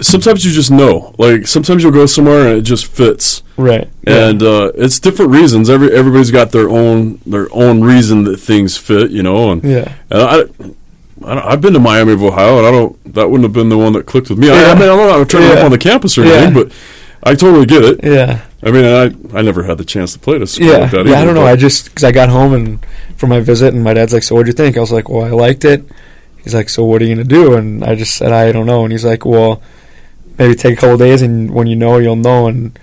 sometimes 0.00 0.44
you 0.44 0.52
just 0.52 0.70
know. 0.70 1.14
Like 1.18 1.46
sometimes 1.46 1.82
you'll 1.82 1.92
go 1.92 2.06
somewhere 2.06 2.48
and 2.48 2.58
it 2.58 2.62
just 2.62 2.86
fits. 2.86 3.42
right. 3.56 3.88
And 4.06 4.42
uh, 4.42 4.72
it's 4.74 5.00
different 5.00 5.30
reasons. 5.32 5.68
Every 5.70 5.92
everybody's 5.92 6.30
got 6.30 6.52
their 6.52 6.68
own 6.68 7.18
their 7.26 7.48
own 7.52 7.82
reason 7.82 8.24
that 8.24 8.36
things 8.38 8.76
fit, 8.76 9.10
you 9.10 9.22
know. 9.22 9.50
And, 9.52 9.64
yeah. 9.64 9.92
and 10.10 10.20
I, 10.22 10.40
I 11.24 11.52
I've 11.52 11.60
been 11.60 11.72
to 11.72 11.80
Miami 11.80 12.12
of 12.12 12.22
Ohio, 12.22 12.58
and 12.58 12.66
I 12.66 12.70
don't. 12.70 13.14
That 13.14 13.28
wouldn't 13.30 13.44
have 13.44 13.54
been 13.54 13.68
the 13.70 13.78
one 13.78 13.94
that 13.94 14.04
clicked 14.06 14.28
with 14.28 14.38
me. 14.38 14.50
I, 14.50 14.72
I 14.72 14.74
mean, 14.74 14.88
I'm 14.88 14.96
not 14.98 15.28
trying 15.28 15.44
to 15.44 15.48
Yeah. 15.48 15.54
up 15.60 15.64
on 15.64 15.70
the 15.70 15.78
campus 15.78 16.16
or 16.18 16.24
Yeah. 16.24 16.32
anything, 16.34 16.54
but 16.64 16.72
I 17.22 17.34
totally 17.34 17.64
get 17.66 17.82
it. 17.84 18.00
Yeah. 18.04 18.42
I 18.62 18.70
mean, 18.70 18.84
I 18.84 19.38
I 19.38 19.42
never 19.42 19.62
had 19.62 19.78
the 19.78 19.84
chance 19.84 20.12
to 20.12 20.18
play 20.18 20.38
to 20.38 20.46
school 20.46 20.66
Yeah, 20.68 20.76
like 20.78 20.90
that. 20.90 21.06
yeah. 21.06 21.20
I 21.20 21.24
don't 21.24 21.34
know. 21.34 21.46
I 21.46 21.56
just 21.56 21.86
because 21.86 22.04
I 22.04 22.12
got 22.12 22.28
home 22.28 22.52
and 22.52 22.84
from 23.16 23.30
my 23.30 23.40
visit, 23.40 23.72
and 23.72 23.82
my 23.82 23.94
dad's 23.94 24.12
like, 24.12 24.22
"So 24.22 24.34
what'd 24.34 24.46
you 24.46 24.52
think?" 24.52 24.76
I 24.76 24.80
was 24.80 24.92
like, 24.92 25.08
"Well, 25.08 25.24
I 25.24 25.30
liked 25.30 25.64
it." 25.64 25.82
He's 26.44 26.54
like, 26.54 26.68
"So 26.68 26.84
what 26.84 27.00
are 27.00 27.06
you 27.06 27.14
gonna 27.14 27.24
do?" 27.26 27.54
And 27.54 27.82
I 27.82 27.94
just 27.94 28.14
said, 28.14 28.30
"I 28.32 28.52
don't 28.52 28.66
know." 28.66 28.84
And 28.84 28.92
he's 28.92 29.04
like, 29.04 29.24
"Well, 29.24 29.62
maybe 30.38 30.54
take 30.54 30.74
a 30.74 30.80
couple 30.80 30.96
days, 30.98 31.22
and 31.22 31.50
when 31.50 31.66
you 31.66 31.76
know, 31.76 31.98
you'll 31.98 32.16
know." 32.16 32.46
And 32.48 32.78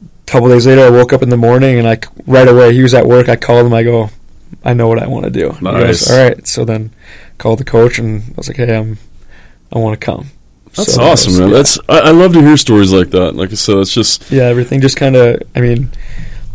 a 0.00 0.30
couple 0.30 0.48
days 0.48 0.66
later, 0.66 0.82
I 0.82 0.90
woke 0.90 1.12
up 1.12 1.22
in 1.22 1.28
the 1.28 1.36
morning, 1.36 1.78
and 1.78 1.86
I 1.88 1.96
c- 1.96 2.02
right 2.26 2.48
away 2.48 2.72
he 2.74 2.82
was 2.82 2.94
at 2.94 3.06
work. 3.06 3.28
I 3.28 3.36
called 3.36 3.66
him. 3.66 3.74
I 3.74 3.82
go, 3.82 4.10
"I 4.64 4.74
know 4.74 4.88
what 4.88 4.98
I 5.02 5.06
want 5.06 5.24
to 5.24 5.30
do." 5.30 5.50
He 5.52 5.60
goes, 5.60 5.62
Nice. 5.62 6.10
All 6.10 6.18
right. 6.28 6.46
So 6.46 6.64
then 6.64 6.90
called 7.38 7.58
the 7.60 7.64
coach, 7.64 7.98
and 7.98 8.22
I 8.22 8.32
was 8.36 8.48
like, 8.48 8.56
"Hey, 8.58 8.76
I'm, 8.76 8.98
I 9.72 9.78
want 9.78 9.98
to 10.00 10.04
come." 10.04 10.28
That's 10.76 10.94
So 10.94 11.02
awesome, 11.02 11.32
was- 11.32 11.40
man. 11.40 11.48
yeah. 11.50 11.54
That's 11.56 11.78
I, 11.88 11.98
I 12.00 12.10
love 12.10 12.32
to 12.34 12.40
hear 12.40 12.56
stories 12.56 12.92
like 12.92 13.10
that. 13.10 13.34
Like 13.34 13.50
I 13.50 13.54
said, 13.54 13.78
it's 13.78 13.92
just 13.92 14.30
yeah, 14.30 14.44
everything 14.44 14.80
just 14.80 14.96
kind 14.96 15.16
of. 15.16 15.42
I 15.56 15.60
mean, 15.60 15.90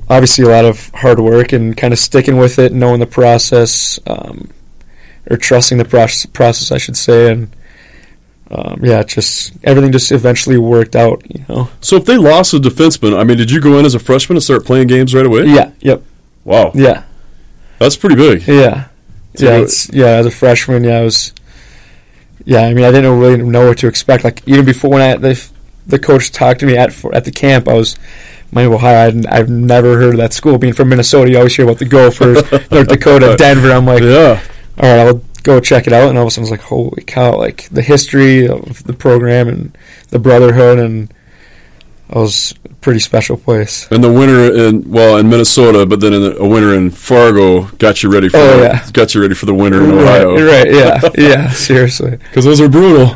obviously 0.09 0.45
a 0.45 0.49
lot 0.49 0.65
of 0.65 0.89
hard 0.89 1.19
work 1.19 1.51
and 1.51 1.75
kind 1.75 1.93
of 1.93 1.99
sticking 1.99 2.37
with 2.37 2.59
it, 2.59 2.71
knowing 2.73 2.99
the 2.99 3.07
process, 3.07 3.99
um, 4.05 4.49
or 5.29 5.37
trusting 5.37 5.77
the 5.79 5.85
process, 5.85 6.25
process, 6.27 6.71
I 6.71 6.77
should 6.77 6.95
say, 6.97 7.31
and 7.31 7.49
um, 8.55 8.79
yeah, 8.83 9.01
just 9.03 9.53
everything 9.63 9.91
just 9.91 10.11
eventually 10.11 10.57
worked 10.57 10.95
out. 10.95 11.23
You 11.33 11.43
know. 11.49 11.69
So 11.81 11.95
if 11.97 12.05
they 12.05 12.17
lost 12.17 12.53
a 12.53 12.59
defenseman, 12.59 13.17
I 13.19 13.23
mean, 13.23 13.37
did 13.37 13.49
you 13.51 13.59
go 13.59 13.77
in 13.79 13.85
as 13.85 13.95
a 13.95 13.99
freshman 13.99 14.37
and 14.37 14.43
start 14.43 14.65
playing 14.65 14.87
games 14.87 15.13
right 15.15 15.25
away? 15.25 15.45
Yeah. 15.45 15.71
Yep. 15.79 16.03
Wow. 16.45 16.71
Yeah. 16.75 17.03
That's 17.79 17.97
pretty 17.97 18.15
big. 18.15 18.47
Yeah. 18.47 18.87
So 19.35 19.45
yeah. 19.45 19.67
Yeah. 19.91 20.11
As 20.19 20.25
a 20.25 20.31
freshman, 20.31 20.83
yeah, 20.83 20.99
I 20.99 21.01
was. 21.03 21.33
Yeah, 22.45 22.61
I 22.61 22.73
mean, 22.73 22.83
I 22.85 22.91
didn't 22.91 23.19
really 23.19 23.37
know 23.41 23.67
what 23.69 23.77
to 23.79 23.87
expect. 23.87 24.23
Like 24.23 24.41
even 24.47 24.65
before 24.65 24.91
when 24.91 25.01
I 25.01 25.15
the 25.17 25.49
the 25.87 25.97
coach 25.99 26.31
talked 26.31 26.59
to 26.59 26.65
me 26.65 26.77
at 26.77 26.93
for, 26.93 27.13
at 27.15 27.25
the 27.25 27.31
camp, 27.31 27.67
I 27.67 27.73
was. 27.73 27.95
Miami 28.51 28.75
Ohio, 28.75 29.07
I'd, 29.07 29.25
I've 29.25 29.49
never 29.49 29.97
heard 29.97 30.13
of 30.13 30.17
that 30.19 30.31
school. 30.31 30.59
Being 30.59 30.73
from 30.73 30.89
Minnesota, 30.89 31.31
you 31.31 31.37
always 31.37 31.55
hear 31.55 31.65
about 31.65 31.79
the 31.79 31.85
Gophers, 31.85 32.39
North 32.71 32.87
Dakota, 32.87 33.35
Denver. 33.35 33.71
I'm 33.71 33.83
like, 33.87 34.03
Yeah. 34.03 34.39
all 34.77 34.95
right, 34.95 35.07
I'll 35.07 35.21
go 35.43 35.59
check 35.59 35.85
it 35.87 35.93
out. 35.93 36.09
And 36.09 36.17
all 36.17 36.23
of 36.23 36.27
a 36.27 36.31
sudden, 36.31 36.47
I 36.47 36.51
was 36.51 36.51
like, 36.51 36.67
holy 36.69 37.03
cow! 37.03 37.37
Like 37.37 37.69
the 37.69 37.81
history 37.81 38.47
of 38.47 38.83
the 38.85 38.93
program 38.93 39.47
and 39.47 39.77
the 40.09 40.19
brotherhood, 40.19 40.79
and 40.79 41.11
it 42.09 42.15
was 42.15 42.53
a 42.65 42.69
pretty 42.75 42.99
special 42.99 43.37
place. 43.37 43.87
And 43.91 44.03
the 44.03 44.11
winter 44.11 44.53
in 44.67 44.89
well 44.89 45.17
in 45.17 45.29
Minnesota, 45.29 45.85
but 45.85 45.99
then 45.99 46.13
in 46.13 46.21
the, 46.21 46.37
a 46.37 46.47
winter 46.47 46.73
in 46.73 46.89
Fargo 46.91 47.63
got 47.77 48.03
you 48.03 48.11
ready 48.11 48.29
for 48.29 48.37
Oh, 48.37 48.61
yeah. 48.63 48.89
got 48.91 49.13
you 49.13 49.21
ready 49.21 49.35
for 49.35 49.45
the 49.45 49.53
winter 49.53 49.83
in 49.83 49.91
Ohio. 49.91 50.33
Right, 50.35 50.65
right, 50.65 50.71
yeah, 50.73 51.01
yeah, 51.17 51.49
seriously. 51.51 52.11
because 52.17 52.45
those 52.45 52.59
are 52.61 52.69
brutal. 52.69 53.15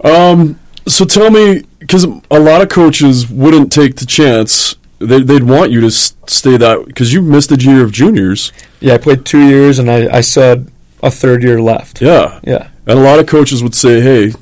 um, 0.04 0.58
so 0.86 1.04
tell 1.04 1.30
me, 1.30 1.64
because 1.78 2.04
a 2.30 2.38
lot 2.40 2.62
of 2.62 2.68
coaches 2.68 3.28
wouldn't 3.28 3.72
take 3.72 3.96
the 3.96 4.06
chance. 4.06 4.76
They, 4.98 5.22
they'd 5.22 5.42
want 5.42 5.72
you 5.72 5.80
to 5.82 5.90
stay 5.90 6.56
that 6.56 6.86
because 6.86 7.12
you 7.12 7.20
missed 7.20 7.50
a 7.52 7.56
year 7.56 7.84
of 7.84 7.92
juniors. 7.92 8.52
Yeah, 8.80 8.94
I 8.94 8.98
played 8.98 9.26
two 9.26 9.46
years, 9.46 9.78
and 9.78 9.90
I, 9.90 10.06
I 10.18 10.22
had 10.22 10.70
a 11.06 11.10
third 11.10 11.42
year 11.42 11.60
left. 11.60 12.00
Yeah, 12.02 12.40
Yeah, 12.44 12.68
and 12.86 12.98
a 12.98 13.02
lot 13.02 13.18
of 13.18 13.26
coaches 13.26 13.62
would 13.62 13.74
say, 13.74 14.00
"Hey, 14.00 14.32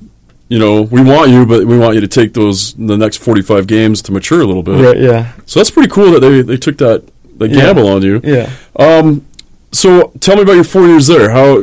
you 0.49 0.59
know, 0.59 0.83
we 0.83 1.00
want 1.02 1.30
you, 1.30 1.47
but 1.47 1.64
we 1.66 1.76
want 1.78 1.94
you 1.94 2.00
to 2.00 2.09
take 2.09 2.33
those 2.35 2.75
the 2.75 2.97
next 2.97 3.18
forty-five 3.18 3.66
games 3.66 4.02
to 4.02 4.12
mature 4.12 4.40
a 4.40 4.47
little 4.47 4.62
bit." 4.62 4.76
right, 4.85 4.99
yeah, 4.99 5.33
So 5.47 5.61
that's 5.61 5.71
pretty 5.71 5.90
cool 5.90 6.11
that 6.12 6.21
they 6.21 6.42
they 6.42 6.56
took 6.56 6.78
that 6.78 7.02
the 7.38 7.49
Yeah. 7.49 7.54
gamble 7.61 7.88
on 7.88 8.02
you. 8.02 8.21
yeah. 8.25 8.50
Um, 8.76 9.23
so 9.73 10.12
tell 10.21 10.37
me 10.37 10.42
about 10.42 10.54
your 10.54 10.64
four 10.64 10.87
years 10.87 11.06
there. 11.06 11.30
How? 11.30 11.62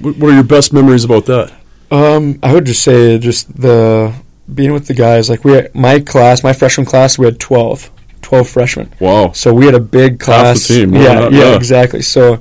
What 0.00 0.30
are 0.30 0.34
your 0.34 0.44
best 0.44 0.72
memories 0.72 1.04
about 1.04 1.26
that? 1.26 1.50
Um, 1.90 2.38
I 2.44 2.54
would 2.54 2.64
just 2.66 2.82
say 2.82 3.18
just 3.18 3.60
the 3.60 4.12
being 4.54 4.72
with 4.72 4.86
the 4.86 4.94
guys. 4.94 5.28
Like 5.28 5.44
we, 5.44 5.66
my 5.74 5.98
class, 6.00 6.44
my 6.44 6.52
freshman 6.52 6.86
class, 6.86 7.18
we 7.18 7.24
had 7.26 7.40
12, 7.40 7.90
12 8.22 8.48
freshmen. 8.48 8.92
Wow. 9.00 9.32
So 9.32 9.52
we 9.52 9.66
had 9.66 9.74
a 9.74 9.80
big 9.80 10.20
class. 10.20 10.68
team, 10.68 10.94
yeah, 10.94 11.02
yeah, 11.02 11.28
yeah. 11.30 11.56
exactly. 11.56 12.02
So 12.02 12.38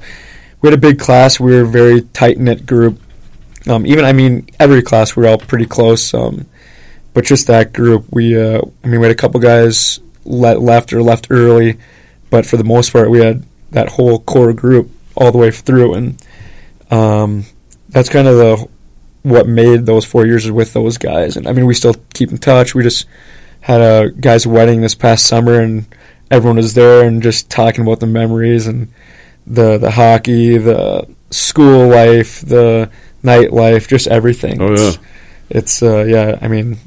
we 0.62 0.70
had 0.70 0.78
a 0.78 0.82
big 0.82 1.00
class. 1.00 1.39
We 1.39 1.54
were 1.54 1.62
a 1.62 1.68
very 1.68 2.01
tight 2.01 2.38
knit 2.38 2.66
group. 2.66 3.00
Um, 3.68 3.86
even 3.86 4.06
I 4.06 4.13
mean, 4.13 4.48
every 4.60 4.82
class 4.82 5.16
we 5.16 5.24
were 5.24 5.30
all 5.30 5.38
pretty 5.38 5.66
close. 5.66 6.13
Um, 6.13 6.48
but 7.13 7.25
just 7.25 7.48
that 7.48 7.74
group, 7.74 8.06
we 8.12 8.39
uh, 8.39 8.62
I 8.84 8.88
mean, 8.88 9.00
we 9.00 9.08
had 9.08 9.16
a 9.16 9.20
couple 9.20 9.39
guys 9.39 10.00
let 10.25 10.62
left 10.62 10.94
or 10.94 11.01
left 11.01 11.28
early, 11.30 11.78
but 12.30 12.46
for 12.46 12.58
the 12.58 12.63
most 12.63 12.94
part, 12.94 13.10
we 13.10 13.20
had 13.20 13.46
that 13.72 13.89
whole 13.89 14.20
core 14.20 14.54
group 14.54 14.89
all 15.16 15.32
the 15.32 15.38
way 15.38 15.51
through, 15.51 15.94
and 15.96 16.25
um, 16.92 17.46
that's 17.89 18.10
kind 18.10 18.28
of 18.28 18.38
the 18.38 18.70
what 19.24 19.48
made 19.48 19.86
those 19.86 20.06
four 20.06 20.25
years 20.25 20.50
with 20.50 20.74
those 20.74 20.98
guys. 20.98 21.36
And 21.36 21.48
I 21.48 21.54
mean, 21.54 21.66
we 21.66 21.74
still 21.74 21.96
keep 22.13 22.32
in 22.32 22.38
touch. 22.38 22.74
We 22.74 22.84
just 22.84 23.06
had 23.62 23.82
a 23.82 24.12
guy's 24.12 24.48
wedding 24.48 24.82
this 24.82 24.96
past 24.96 25.25
summer, 25.25 25.60
and 25.60 25.86
everyone 26.32 26.58
was 26.58 26.74
there 26.74 27.06
and 27.06 27.22
just 27.22 27.50
talking 27.50 27.82
about 27.82 28.00
the 28.00 28.08
memories 28.08 28.68
and 28.68 28.92
the 29.50 29.77
the 29.77 29.91
hockey, 29.91 30.58
the 30.58 31.08
school 31.32 31.88
life, 31.88 32.41
the 32.41 32.89
nightlife, 33.24 33.88
just 33.88 34.08
everything. 34.08 34.62
Oh, 34.62 34.74
It's, 34.74 34.98
it's 35.50 35.84
uh, 35.84 36.03
yeah. 36.06 36.38
I 36.41 36.48
mean, 36.48 36.77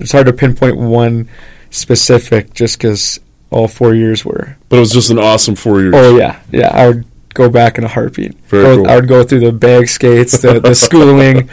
it's 0.00 0.12
hard 0.12 0.26
to 0.26 0.32
pinpoint 0.32 0.76
one 0.78 1.28
specific 1.70 2.54
just 2.54 2.78
because 2.78 3.20
all 3.50 3.68
four 3.68 3.94
years 3.94 4.24
were. 4.24 4.56
But 4.68 4.76
it 4.76 4.80
was 4.80 4.92
just 4.92 5.10
an 5.10 5.18
awesome 5.18 5.56
four 5.56 5.80
years. 5.80 5.94
Oh 5.96 6.16
yeah, 6.16 6.40
yeah. 6.50 6.70
I 6.72 6.88
would 6.88 7.04
go 7.34 7.48
back 7.48 7.78
in 7.78 7.84
a 7.84 7.88
heartbeat. 7.88 8.34
Very 8.44 8.62
Go- 8.64 8.76
cool. 8.76 8.90
I 8.90 8.96
would 8.96 9.08
go 9.08 9.24
through 9.24 9.40
the 9.40 9.52
bag 9.52 9.88
skates, 9.88 10.38
the, 10.42 10.60
the 10.60 10.74
schooling. 10.86 11.48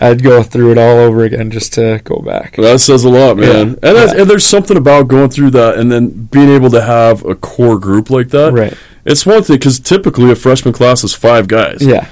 I'd 0.00 0.22
go 0.24 0.42
through 0.42 0.72
it 0.72 0.78
all 0.78 0.98
over 0.98 1.22
again 1.24 1.50
just 1.52 1.74
to 1.74 2.00
go 2.02 2.16
back. 2.18 2.56
That 2.56 2.80
says 2.80 3.04
a 3.04 3.08
lot, 3.08 3.36
man. 3.36 3.48
Yeah. 3.48 3.60
And, 3.62 3.78
Yeah. 3.82 4.20
and 4.22 4.30
there's 4.30 4.44
something 4.44 4.76
about 4.76 5.06
going 5.06 5.30
through 5.30 5.50
that 5.50 5.78
and 5.78 5.90
then 5.92 6.08
being 6.26 6.48
able 6.50 6.70
to 6.70 6.82
have 6.82 7.24
a 7.24 7.36
core 7.36 7.78
group 7.78 8.10
like 8.10 8.28
that. 8.30 8.52
Right. 8.52 8.74
It's 9.04 9.26
one 9.26 9.42
thing 9.42 9.56
because 9.56 9.78
typically 9.80 10.30
a 10.30 10.34
freshman 10.36 10.72
class 10.74 11.04
is 11.04 11.14
five 11.14 11.46
guys, 11.48 11.78
Yeah, 11.80 12.08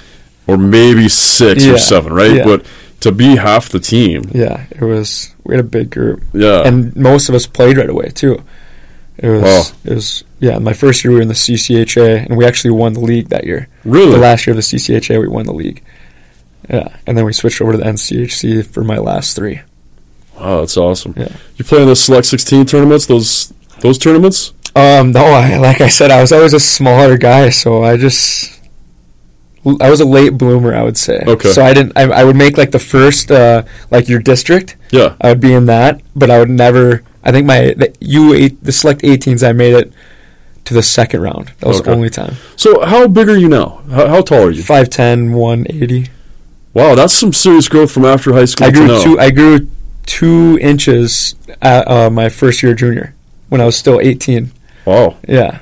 or 0.46 0.56
maybe 0.58 1.08
six 1.08 1.64
Yeah. 1.64 1.74
or 1.74 1.78
seven, 1.78 2.12
right? 2.12 2.36
Yeah. 2.36 2.44
But 2.44 2.66
to 3.00 3.12
be 3.12 3.36
half 3.36 3.68
the 3.70 3.80
team, 3.80 4.24
yeah. 4.32 4.64
It 4.70 4.82
was 4.84 5.34
we 5.44 5.54
had 5.56 5.64
a 5.64 5.68
big 5.68 5.90
group, 5.90 6.22
yeah, 6.32 6.62
and 6.66 6.94
most 6.96 7.28
of 7.28 7.34
us 7.34 7.46
played 7.46 7.76
right 7.78 7.88
away 7.90 8.08
too. 8.14 8.42
It 9.18 9.28
was 9.28 9.42
Wow. 9.42 9.62
it 9.84 9.94
was 9.94 10.24
yeah. 10.40 10.58
My 10.58 10.72
first 10.72 11.02
year 11.04 11.10
we 11.12 11.16
were 11.16 11.22
in 11.22 11.28
the 11.28 11.34
CCHA, 11.34 12.26
and 12.28 12.36
we 12.36 12.44
actually 12.44 12.70
won 12.72 12.92
the 12.92 13.00
league 13.00 13.28
that 13.28 13.44
year. 13.44 13.68
really, 13.84 14.12
The 14.12 14.18
last 14.18 14.46
year 14.46 14.52
of 14.52 14.56
the 14.56 14.62
CCHA, 14.62 15.18
we 15.20 15.28
won 15.28 15.46
the 15.46 15.52
league. 15.54 15.82
Yeah, 16.70 16.88
and 17.06 17.16
then 17.18 17.24
we 17.24 17.32
switched 17.32 17.60
over 17.60 17.72
to 17.72 17.78
the 17.78 17.84
NCHC 17.84 18.62
for 18.66 18.84
my 18.84 18.98
last 18.98 19.34
three. 19.36 19.60
wow, 20.38 20.60
that's 20.60 20.76
awesome. 20.76 21.14
Yeah. 21.16 21.28
You 21.56 21.64
play 21.64 21.82
in 21.82 21.88
the 21.88 21.96
Select 21.96 22.26
16 22.26 22.66
tournaments, 22.66 23.06
those 23.06 23.52
those 23.80 23.98
tournaments. 23.98 24.52
Um, 24.74 25.12
no, 25.12 25.24
I, 25.26 25.58
like 25.58 25.80
I 25.80 25.88
said, 25.88 26.10
I 26.10 26.20
was 26.20 26.32
always 26.32 26.54
a 26.54 26.60
smaller 26.60 27.18
guy, 27.18 27.50
so 27.50 27.82
I 27.84 27.96
just 27.96 28.60
I 29.80 29.90
was 29.90 30.00
a 30.00 30.04
late 30.04 30.30
bloomer, 30.38 30.74
I 30.74 30.82
would 30.82 30.96
say. 30.96 31.22
Okay. 31.26 31.50
So 31.50 31.62
I 31.64 31.74
didn't. 31.74 31.92
I, 31.96 32.02
I 32.04 32.24
would 32.24 32.36
make 32.36 32.56
like 32.56 32.70
the 32.70 32.78
first, 32.78 33.30
uh, 33.30 33.64
like 33.90 34.08
your 34.08 34.18
district. 34.18 34.76
Yeah, 34.90 35.14
I 35.20 35.28
would 35.28 35.40
be 35.40 35.52
in 35.52 35.66
that, 35.66 36.00
but 36.16 36.30
I 36.30 36.38
would 36.38 36.50
never. 36.50 37.02
I 37.22 37.30
think 37.32 37.46
my 37.46 37.74
the 37.76 37.94
U 38.00 38.32
eight, 38.34 38.62
the 38.64 38.72
select 38.72 39.02
18s, 39.02 39.46
I 39.46 39.52
made 39.52 39.74
it 39.74 39.92
to 40.64 40.74
the 40.74 40.82
second 40.82 41.20
round. 41.20 41.52
That 41.60 41.66
was 41.68 41.80
Okay. 41.80 41.90
the 41.90 41.96
only 41.96 42.10
time. 42.10 42.34
So 42.56 42.84
how 42.84 43.06
big 43.08 43.28
are 43.28 43.36
you 43.36 43.48
now? 43.48 43.82
How, 43.90 44.08
how 44.08 44.22
tall 44.22 44.44
are 44.44 44.50
you? 44.50 44.62
5'10", 44.62 45.32
180. 45.32 46.10
Wow, 46.74 46.94
that's 46.94 47.12
some 47.14 47.32
serious 47.32 47.68
growth 47.68 47.92
from 47.92 48.04
after 48.04 48.32
high 48.32 48.46
school 48.46 48.66
I 48.66 48.70
grew 48.70 49.02
two. 49.02 49.18
I 49.20 49.30
grew 49.30 49.68
two 50.06 50.58
inches 50.60 51.34
at 51.60 51.86
uh, 51.88 52.10
my 52.10 52.28
first 52.28 52.62
year 52.62 52.74
junior 52.74 53.14
when 53.50 53.60
I 53.60 53.66
was 53.66 53.76
still 53.76 54.00
18. 54.00 54.50
Wow. 54.84 55.16
Yeah. 55.28 55.60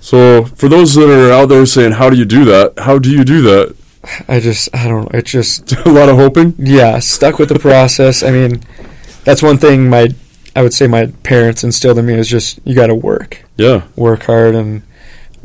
So 0.00 0.44
for 0.44 0.68
those 0.68 0.94
that 0.94 1.08
are 1.08 1.32
out 1.32 1.48
there 1.48 1.64
saying, 1.66 1.92
"How 1.92 2.10
do 2.10 2.16
you 2.16 2.24
do 2.24 2.44
that?" 2.46 2.74
How 2.78 2.98
do 2.98 3.10
you 3.10 3.24
do 3.24 3.42
that? 3.42 3.76
I 4.28 4.40
just 4.40 4.68
I 4.74 4.88
don't 4.88 5.12
know. 5.12 5.18
It 5.18 5.26
just 5.26 5.72
a 5.86 5.90
lot 5.90 6.08
of 6.08 6.16
hoping. 6.16 6.54
yeah 6.58 6.98
stuck 6.98 7.38
with 7.38 7.48
the 7.50 7.58
process. 7.58 8.22
I 8.22 8.30
mean, 8.30 8.60
that's 9.24 9.42
one 9.42 9.58
thing 9.58 9.88
my 9.88 10.08
I 10.54 10.62
would 10.62 10.74
say 10.74 10.86
my 10.86 11.06
parents 11.22 11.64
instilled 11.64 11.98
in 11.98 12.06
me 12.06 12.14
is 12.14 12.28
just 12.28 12.58
you 12.64 12.74
got 12.74 12.88
to 12.88 12.94
work, 12.94 13.44
Yeah, 13.56 13.84
work 13.96 14.24
hard, 14.24 14.54
and 14.54 14.82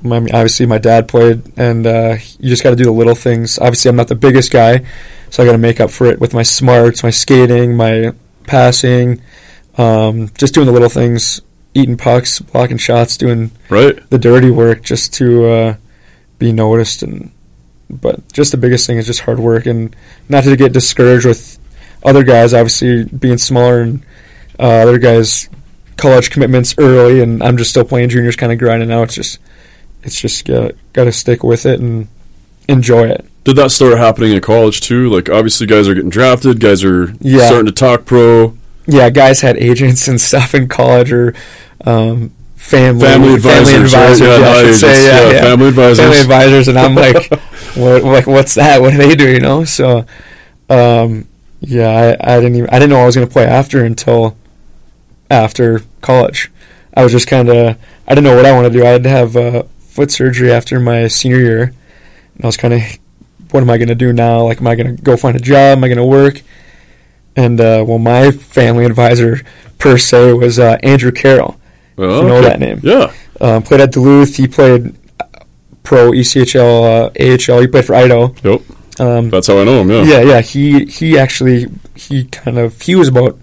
my, 0.02 0.18
obviously 0.18 0.66
my 0.66 0.80
dad 0.80 1.08
played, 1.08 1.44
and 1.58 1.88
uh, 1.88 2.18
you 2.40 2.50
just 2.50 2.62
got 2.64 2.72
to 2.72 2.76
do 2.76 2.84
the 2.84 2.92
little 2.92 3.16
things. 3.16 3.58
Obviously, 3.60 3.90
I'm 3.90 3.96
not 3.96 4.10
the 4.10 4.16
biggest 4.16 4.52
guy, 4.52 4.86
so 5.30 5.42
I 5.42 5.46
got 5.46 5.54
to 5.54 5.58
make 5.58 5.80
up 5.80 5.92
for 5.92 6.08
it 6.08 6.20
with 6.20 6.34
my 6.34 6.44
smarts, 6.44 7.04
my 7.04 7.10
skating, 7.10 7.76
my 7.78 8.14
passing, 8.48 9.22
um, 9.78 10.30
just 10.38 10.54
doing 10.54 10.68
the 10.68 10.74
little 10.74 10.90
things, 10.90 11.42
eating 11.78 11.98
pucks, 11.98 12.40
blocking 12.40 12.78
shots, 12.78 13.18
doing 13.18 13.52
right. 13.70 13.98
the 14.10 14.18
dirty 14.18 14.50
work 14.50 14.82
just 14.82 15.14
to 15.16 15.46
uh, 15.46 15.76
be 16.40 16.52
noticed 16.52 17.04
and 17.04 17.32
but 17.90 18.32
just 18.34 18.52
the 18.52 18.58
biggest 18.58 18.86
thing 18.86 18.98
is 18.98 19.06
just 19.06 19.22
hard 19.22 19.40
work 19.40 19.66
and 19.66 19.96
not 20.28 20.44
to 20.44 20.58
get 20.58 20.74
discouraged 20.74 21.26
with 21.26 21.58
other 22.04 22.24
guys 22.24 22.54
obviously 22.54 23.06
being 23.06 23.38
smaller 23.38 23.80
and 23.82 24.04
uh, 24.60 24.64
other 24.84 24.98
guys 25.00 25.48
college 25.96 26.30
commitments 26.30 26.76
early 26.78 27.22
and 27.22 27.42
I'm 27.42 27.58
just 27.58 27.70
still 27.70 27.86
playing 27.86 28.10
juniors 28.10 28.36
kind 28.36 28.52
of 28.52 28.60
grinding 28.60 28.92
out 28.92 29.04
it's 29.04 29.16
just 29.16 29.40
it's 30.04 30.20
just 30.20 30.46
got 30.46 30.74
to 30.94 31.12
stick 31.14 31.44
with 31.44 31.66
it 31.66 31.80
and 31.80 32.10
enjoy 32.68 33.08
it 33.08 33.26
Did 33.46 33.56
that 33.56 33.72
start 33.72 33.98
happening 33.98 34.34
in 34.34 34.42
college 34.42 34.82
too? 34.82 35.10
Like 35.10 35.30
obviously, 35.30 35.66
guys 35.66 35.88
are 35.88 35.94
getting 35.96 36.10
drafted. 36.10 36.60
Guys 36.60 36.84
are 36.84 37.14
Yeah. 37.22 37.48
starting 37.48 37.66
to 37.68 37.72
talk 37.72 38.04
pro. 38.06 38.57
Yeah 38.88 39.10
guys 39.10 39.42
had 39.42 39.58
agents 39.58 40.08
and 40.08 40.20
stuff 40.20 40.56
in 40.56 40.68
college 40.68 41.12
or 41.12 41.34
um, 41.86 42.32
family 42.56 43.02
Family 43.06 43.36
advisors, 43.36 43.94
right? 43.94 44.10
advisors 44.10 44.20
Yeah, 44.22 44.38
yeah, 44.40 44.48
I 44.50 44.54
should 44.56 44.66
agents. 44.66 44.80
say 44.80 45.06
yeah, 45.08 45.22
Yeah, 45.28 45.32
yeah. 45.34 45.42
family 45.42 45.68
advisors. 45.68 46.00
family 46.00 46.20
advisors 46.20 46.68
and 46.68 46.80
I'm 46.80 46.96
like 47.06 47.32
what 47.76 48.04
like 48.04 48.28
what's 48.28 48.56
that? 48.56 48.82
What 48.82 48.92
do 48.92 48.98
they 48.98 49.16
do? 49.16 49.30
You 49.30 49.40
know? 49.40 49.64
So 49.66 50.06
um, 50.70 51.28
yeah 51.60 52.16
I, 52.22 52.36
I 52.36 52.40
didn't 52.40 52.56
even 52.56 52.70
I 52.70 52.80
didn't 52.80 52.90
know 52.92 53.00
I 53.02 53.06
was 53.06 53.16
going 53.16 53.28
to 53.28 53.32
play 53.32 53.46
after 53.46 53.84
until 53.86 54.36
after 55.30 55.82
college. 56.02 56.52
I 56.96 57.04
was 57.04 57.12
just 57.12 57.28
kind 57.28 57.50
of 57.50 57.78
I 58.08 58.16
didn't 58.16 58.24
know 58.24 58.36
what 58.36 58.46
I 58.46 58.54
wanted 58.54 58.70
to 58.74 58.80
do. 58.80 58.86
I 58.86 58.90
had 58.90 59.04
to 59.04 59.10
have 59.10 59.36
uh, 59.36 59.64
foot 59.80 60.12
surgery 60.12 60.52
after 60.52 60.80
my 60.80 61.08
senior 61.08 61.38
year. 61.40 61.62
And 62.36 62.44
I 62.44 62.48
was 62.48 62.58
kind 62.58 62.74
of 62.74 62.82
what 63.52 63.62
am 63.62 63.70
I 63.70 63.78
going 63.78 63.88
to 63.90 63.96
do 63.96 64.12
now? 64.14 64.44
Like 64.44 64.60
am 64.60 64.68
I 64.68 64.76
going 64.76 64.96
to 64.96 65.02
go 65.02 65.16
find 65.16 65.36
a 65.38 65.40
job? 65.40 65.78
Am 65.78 65.84
I 65.84 65.88
going 65.88 65.98
to 65.98 66.06
work 66.06 66.42
and 67.38 67.62
uh, 67.62 67.86
well 67.88 68.00
my 68.00 68.32
family 68.32 68.84
advisor 68.86 69.42
per 69.80 69.98
se 69.98 70.34
was 70.34 70.60
uh, 70.60 70.78
Andrew 70.84 71.12
Carroll 71.14 71.58
Oh, 72.00 72.22
you 72.24 72.28
know 72.28 72.36
okay. 72.38 72.50
that 72.50 72.60
name. 72.60 72.80
Yeah. 72.84 73.12
Um, 73.42 73.64
played 73.64 73.82
at 73.82 73.92
Duluth. 73.92 74.36
He 74.36 74.48
played 74.48 74.96
pro 75.84 76.14
E 76.14 76.22
ECHL, 76.22 76.84
uh, 76.84 77.54
AHL. 77.54 77.62
He 77.62 77.68
played 77.68 77.86
for 77.86 77.96
Idaho. 77.96 78.36
Yep. 78.44 78.62
Um, 79.00 79.30
That's 79.32 79.48
how 79.48 79.58
I 79.60 79.64
know 79.64 79.82
him. 79.82 79.90
Yeah. 79.90 80.04
yeah, 80.04 80.22
yeah. 80.22 80.42
He 80.42 80.86
he 80.86 81.18
actually 81.18 81.66
he 81.96 82.26
kind 82.26 82.58
of 82.60 82.80
he 82.82 82.96
was 82.96 83.08
about 83.08 83.40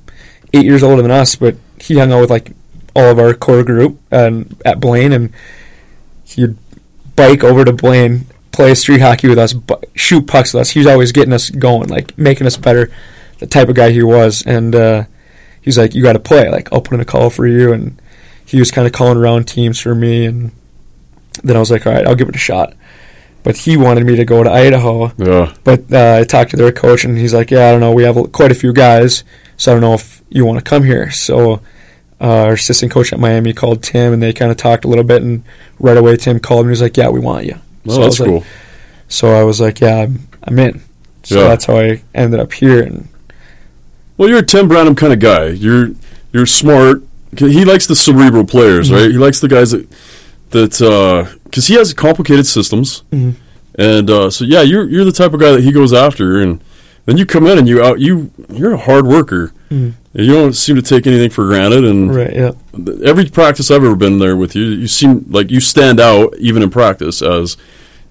eight 0.52 0.64
years 0.64 0.82
older 0.84 1.02
than 1.02 1.10
us, 1.10 1.34
but 1.36 1.56
he 1.80 1.98
hung 1.98 2.12
out 2.12 2.20
with 2.20 2.30
like 2.30 2.52
all 2.94 3.10
of 3.10 3.18
our 3.18 3.34
core 3.34 3.64
group 3.64 3.98
and 4.12 4.60
at 4.64 4.78
Blaine, 4.78 5.12
and 5.12 5.32
he'd 6.24 6.56
bike 7.16 7.42
over 7.42 7.64
to 7.64 7.72
Blaine, 7.72 8.26
play 8.52 8.74
street 8.74 9.00
hockey 9.00 9.28
with 9.28 9.38
us, 9.38 9.52
bu- 9.52 9.80
shoot 9.96 10.26
pucks 10.28 10.52
with 10.54 10.60
us. 10.60 10.70
He 10.70 10.78
was 10.78 10.86
always 10.86 11.10
getting 11.12 11.32
us 11.32 11.50
going, 11.50 11.88
like 11.88 12.16
making 12.16 12.46
us 12.46 12.56
better. 12.56 12.90
The 13.38 13.46
type 13.46 13.68
of 13.68 13.74
guy 13.74 13.90
he 13.90 14.02
was, 14.02 14.42
and 14.46 14.74
uh, 14.74 15.04
he's 15.60 15.76
like, 15.78 15.94
"You 15.94 16.02
got 16.02 16.12
to 16.14 16.18
play. 16.20 16.48
Like, 16.48 16.72
I'll 16.72 16.80
put 16.80 16.94
in 16.94 17.00
a 17.00 17.04
call 17.04 17.30
for 17.30 17.46
you." 17.46 17.72
And 17.72 18.00
he 18.44 18.58
was 18.58 18.70
kind 18.70 18.86
of 18.86 18.92
calling 18.92 19.18
around 19.18 19.44
teams 19.48 19.80
for 19.80 19.94
me, 19.94 20.24
and 20.26 20.52
then 21.42 21.56
I 21.56 21.58
was 21.60 21.70
like, 21.70 21.86
"All 21.86 21.92
right, 21.92 22.06
I'll 22.06 22.14
give 22.14 22.28
it 22.28 22.36
a 22.36 22.38
shot." 22.38 22.74
But 23.42 23.58
he 23.58 23.76
wanted 23.76 24.06
me 24.06 24.16
to 24.16 24.24
go 24.24 24.42
to 24.42 24.50
Idaho. 24.50 25.12
Yeah. 25.18 25.52
But 25.64 25.92
uh, 25.92 26.18
I 26.20 26.24
talked 26.24 26.52
to 26.52 26.56
their 26.56 26.72
coach, 26.72 27.04
and 27.04 27.18
he's 27.18 27.34
like, 27.34 27.50
"Yeah, 27.50 27.68
I 27.68 27.72
don't 27.72 27.80
know. 27.80 27.92
We 27.92 28.04
have 28.04 28.32
quite 28.32 28.50
a 28.52 28.54
few 28.54 28.72
guys, 28.72 29.22
so 29.56 29.72
I 29.72 29.74
don't 29.74 29.82
know 29.82 29.94
if 29.94 30.22
you 30.30 30.44
want 30.46 30.58
to 30.58 30.64
come 30.64 30.84
here." 30.84 31.10
So 31.10 31.54
uh, 32.20 32.44
our 32.46 32.52
assistant 32.54 32.92
coach 32.92 33.12
at 33.12 33.18
Miami 33.18 33.52
called 33.52 33.82
Tim, 33.82 34.12
and 34.14 34.22
they 34.22 34.32
kind 34.32 34.50
of 34.50 34.56
talked 34.56 34.84
a 34.84 34.88
little 34.88 35.04
bit, 35.04 35.22
and 35.22 35.42
right 35.78 35.96
away 35.96 36.16
Tim 36.16 36.38
called 36.40 36.64
me. 36.66 36.68
He 36.68 36.70
was 36.70 36.80
like, 36.82 36.96
"Yeah, 36.96 37.08
we 37.10 37.20
want 37.20 37.44
you." 37.46 37.58
Well, 37.84 37.96
so 37.96 38.00
I 38.02 38.04
that's 38.04 38.20
like- 38.20 38.28
cool. 38.28 38.44
so 39.08 39.28
I 39.38 39.42
was 39.44 39.60
like, 39.60 39.80
"Yeah, 39.80 39.96
I'm, 39.96 40.26
I'm 40.44 40.58
in." 40.58 40.80
So 41.24 41.40
Yeah. 41.40 41.48
that's 41.48 41.64
how 41.66 41.78
I 41.78 42.02
ended 42.14 42.38
up 42.40 42.52
here, 42.52 42.82
and 42.82 43.08
Well, 44.16 44.28
you're 44.28 44.38
a 44.38 44.47
Tim 44.47 44.68
Branham 44.68 44.94
kind 44.94 45.12
of 45.12 45.18
guy. 45.18 45.49
You're 45.49 45.90
you're 46.33 46.47
smart. 46.47 47.02
He 47.37 47.64
likes 47.64 47.87
the 47.87 47.97
cerebral 47.97 48.44
players, 48.44 48.88
Mm-hmm. 48.90 48.97
right? 48.97 49.11
He 49.11 49.18
likes 49.18 49.40
the 49.40 49.49
guys 49.49 49.73
that 49.73 49.87
that 50.50 51.38
because 51.44 51.66
he 51.66 51.75
has 51.75 51.92
complicated 51.92 52.47
systems, 52.47 53.02
Mhm. 53.12 53.35
and 53.76 54.11
uh, 54.11 54.30
so 54.30 54.44
yeah, 54.44 54.62
you're 54.62 54.88
you're 54.88 55.04
the 55.04 55.12
type 55.12 55.33
of 55.35 55.40
guy 55.40 55.50
that 55.52 55.62
he 55.64 55.73
goes 55.73 55.92
after, 55.92 56.40
and 56.40 56.61
then 57.06 57.16
you 57.16 57.26
come 57.26 57.47
in 57.47 57.59
and 57.59 57.68
you 57.68 57.83
out 57.83 57.99
you 58.00 58.30
you're 58.52 58.73
a 58.73 58.78
hard 58.78 59.06
worker. 59.06 59.52
Mhm. 59.71 59.94
And 60.16 60.25
You 60.26 60.33
don't 60.33 60.54
seem 60.54 60.76
to 60.76 60.83
take 60.83 61.09
anything 61.09 61.30
for 61.30 61.44
granted, 61.44 61.85
and 61.85 62.14
right, 62.14 62.33
yeah, 62.33 62.52
every 63.04 63.25
practice 63.28 63.68
I've 63.73 63.83
ever 63.83 63.97
been 63.97 64.21
there 64.21 64.37
with 64.37 64.54
you, 64.54 64.62
you 64.66 64.87
seem 64.87 65.26
like 65.28 65.50
you 65.50 65.59
stand 65.59 65.99
out 65.99 66.37
even 66.38 66.62
in 66.62 66.71
practice 66.71 67.21
as 67.21 67.56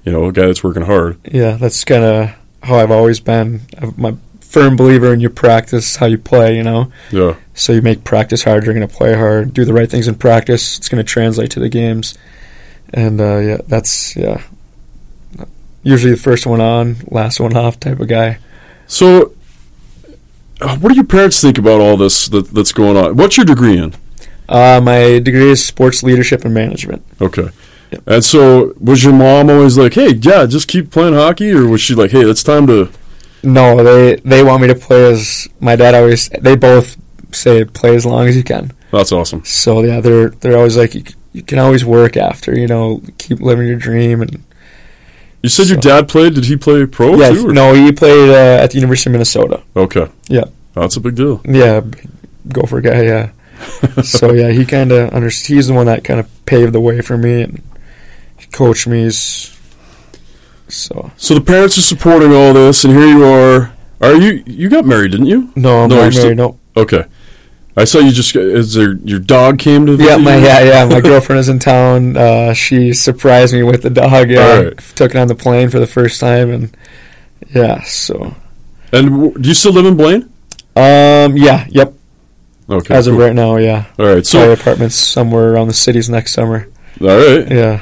you 0.05 0.11
know 0.11 0.25
a 0.25 0.33
guy 0.33 0.47
that's 0.47 0.65
working 0.65 0.83
hard. 0.83 1.15
yeah. 1.31 1.51
That's 1.51 1.85
kind 1.85 2.03
of 2.03 2.29
how 2.63 2.75
I've 2.75 2.91
always 2.91 3.21
been. 3.21 3.61
I'm 3.77 4.03
a 4.05 4.17
firm 4.53 4.75
believer 4.75 5.11
in 5.11 5.19
your 5.19 5.31
practice, 5.31 5.95
how 5.95 6.05
you 6.05 6.17
play. 6.17 6.55
You 6.55 6.63
know, 6.63 6.91
Yeah, 7.11 7.35
so 7.55 7.73
you 7.73 7.81
make 7.81 8.03
practice 8.03 8.43
hard. 8.43 8.63
You're 8.63 8.75
going 8.75 8.87
to 8.87 8.95
play 8.95 9.15
hard, 9.15 9.53
do 9.53 9.65
the 9.65 9.73
right 9.73 9.89
things 9.89 10.07
in 10.07 10.15
practice. 10.15 10.77
It's 10.77 10.87
going 10.87 11.03
to 11.03 11.11
translate 11.11 11.51
to 11.51 11.59
the 11.59 11.69
games, 11.69 12.17
and 12.93 13.19
uh, 13.19 13.39
yeah, 13.39 13.57
that's 13.67 14.15
yeah. 14.15 14.41
Usually 15.85 16.13
the 16.13 16.19
first 16.19 16.45
one 16.45 16.61
on, 16.61 16.95
last 17.11 17.41
one 17.41 17.57
off 17.57 17.77
type 17.77 17.99
of 17.99 18.07
guy. 18.07 18.37
So, 18.87 19.33
uh, 20.61 20.77
what 20.77 20.89
do 20.89 20.95
your 20.95 21.03
parents 21.03 21.41
think 21.41 21.57
about 21.57 21.81
all 21.81 21.97
this 21.97 22.29
that, 22.29 22.51
that's 22.53 22.71
going 22.71 22.95
on? 22.95 23.17
What's 23.17 23.35
your 23.35 23.45
degree 23.45 23.77
in? 23.77 23.93
Uh, 24.47 24.79
my 24.81 25.19
degree 25.19 25.49
is 25.49 25.65
sports 25.65 26.01
leadership 26.03 26.45
and 26.45 26.53
management. 26.53 27.03
Okay. 27.19 27.49
And 28.05 28.23
so, 28.23 28.73
was 28.79 29.03
your 29.03 29.13
mom 29.13 29.49
always 29.49 29.77
like, 29.77 29.93
"Hey, 29.95 30.13
yeah, 30.13 30.45
just 30.45 30.67
keep 30.67 30.89
playing 30.89 31.15
hockey," 31.15 31.51
or 31.51 31.67
was 31.67 31.81
she 31.81 31.95
like, 31.95 32.11
"Hey, 32.11 32.21
it's 32.21 32.43
time 32.43 32.65
to"? 32.67 32.89
No, 33.43 33.83
they 33.83 34.15
they 34.17 34.43
want 34.43 34.61
me 34.61 34.67
to 34.69 34.75
play 34.75 35.11
as 35.11 35.47
my 35.59 35.75
dad 35.75 35.95
always. 35.95 36.29
They 36.29 36.55
both 36.55 36.97
say 37.31 37.65
play 37.65 37.95
as 37.95 38.05
long 38.05 38.27
as 38.27 38.37
you 38.37 38.43
can. 38.43 38.71
That's 38.91 39.11
awesome. 39.11 39.43
So 39.43 39.83
yeah, 39.83 39.99
they're 39.99 40.29
they're 40.29 40.57
always 40.57 40.77
like 40.77 40.95
you, 40.95 41.03
you 41.33 41.43
can 41.43 41.59
always 41.59 41.83
work 41.83 42.15
after. 42.15 42.57
You 42.57 42.67
know, 42.67 43.01
keep 43.17 43.39
living 43.39 43.67
your 43.67 43.77
dream 43.77 44.21
and 44.21 44.43
You 45.41 45.49
said 45.49 45.67
your 45.67 45.79
dad 45.79 46.07
played. 46.07 46.35
Did 46.35 46.45
he 46.45 46.55
play 46.55 46.85
pro 46.85 47.15
yeah. 47.15 47.29
too? 47.29 47.51
No, 47.51 47.73
he 47.73 47.91
played 47.91 48.29
uh, 48.29 48.63
at 48.63 48.71
the 48.71 48.77
University 48.77 49.09
of 49.09 49.13
Minnesota. 49.13 49.63
Okay. 49.75 50.07
Yeah. 50.27 50.45
That's 50.73 50.95
a 50.95 51.01
big 51.01 51.15
deal. 51.15 51.41
Yeah, 51.45 51.81
big 51.81 52.09
gopher 52.47 52.81
guy. 52.81 53.03
Yeah. 53.03 53.31
so 54.03 54.31
yeah, 54.31 54.49
he 54.49 54.65
kind 54.65 54.91
of 54.91 55.13
under 55.13 55.29
he's 55.29 55.67
the 55.67 55.73
one 55.73 55.85
that 55.85 56.03
kind 56.03 56.19
of 56.19 56.45
paved 56.45 56.73
the 56.73 56.81
way 56.81 57.01
for 57.01 57.17
me 57.17 57.43
and 57.43 57.61
he 58.37 58.47
coached 58.47 58.87
me. 58.87 59.03
He's, 59.03 59.52
so 60.67 61.11
So 61.17 61.33
the 61.35 61.41
parents 61.41 61.77
are 61.77 61.81
supporting 61.81 62.31
all 62.33 62.53
this, 62.53 62.83
and 62.83 62.93
here 62.93 63.07
you 63.07 63.23
are. 63.25 63.73
Are 64.01 64.15
you? 64.15 64.43
You 64.45 64.69
got 64.69 64.85
married, 64.85 65.11
didn't 65.11 65.27
you? 65.27 65.51
no, 65.55 65.83
I'm 65.83 65.89
No, 65.89 65.95
not 65.95 66.01
you're 66.03 66.11
still- 66.11 66.23
married. 66.25 66.37
No. 66.37 66.59
Okay. 66.75 67.05
I 67.75 67.85
saw 67.85 67.97
you 67.99 68.11
just. 68.11 68.35
Is 68.35 68.73
there 68.75 68.93
your 69.03 69.19
dog 69.19 69.57
came 69.57 69.85
to? 69.87 69.95
Yeah, 69.95 70.17
my 70.17 70.35
you? 70.37 70.43
yeah, 70.43 70.59
yeah. 70.63 70.85
My 70.85 71.01
girlfriend 71.09 71.39
is 71.39 71.49
in 71.49 71.57
town. 71.59 72.15
Uh, 72.15 72.53
she 72.53 72.93
surprised 72.93 73.51
me 73.53 73.63
with 73.63 73.81
the 73.81 73.89
dog. 73.89 74.29
Yeah, 74.29 74.45
All 74.45 74.63
right. 74.65 74.77
took 74.95 75.15
it 75.15 75.17
on 75.17 75.27
the 75.27 75.33
plane 75.35 75.69
for 75.69 75.79
the 75.79 75.87
first 75.87 76.19
time, 76.19 76.51
and 76.51 76.77
yeah. 77.53 77.81
So, 77.83 78.35
And 78.91 79.09
w- 79.09 79.33
do 79.39 79.47
you 79.49 79.55
still 79.55 79.71
live 79.73 79.85
in 79.87 79.97
Blaine? 79.97 80.29
um, 80.75 81.35
yeah, 81.37 81.65
yep. 81.69 81.93
Okay. 82.69 82.93
As 82.93 83.07
of 83.07 83.13
cool. 83.15 83.23
right 83.25 83.33
now, 83.33 83.55
yeah. 83.57 83.85
All 83.97 84.05
right. 84.05 84.25
So 84.25 84.39
So, 84.39 84.51
apartments 84.51 84.95
somewhere 84.95 85.51
around 85.53 85.67
the 85.67 85.73
cities 85.73 86.09
next 86.09 86.33
summer. 86.33 86.67
all 87.01 87.07
right. 87.07 87.51
Yeah, 87.51 87.81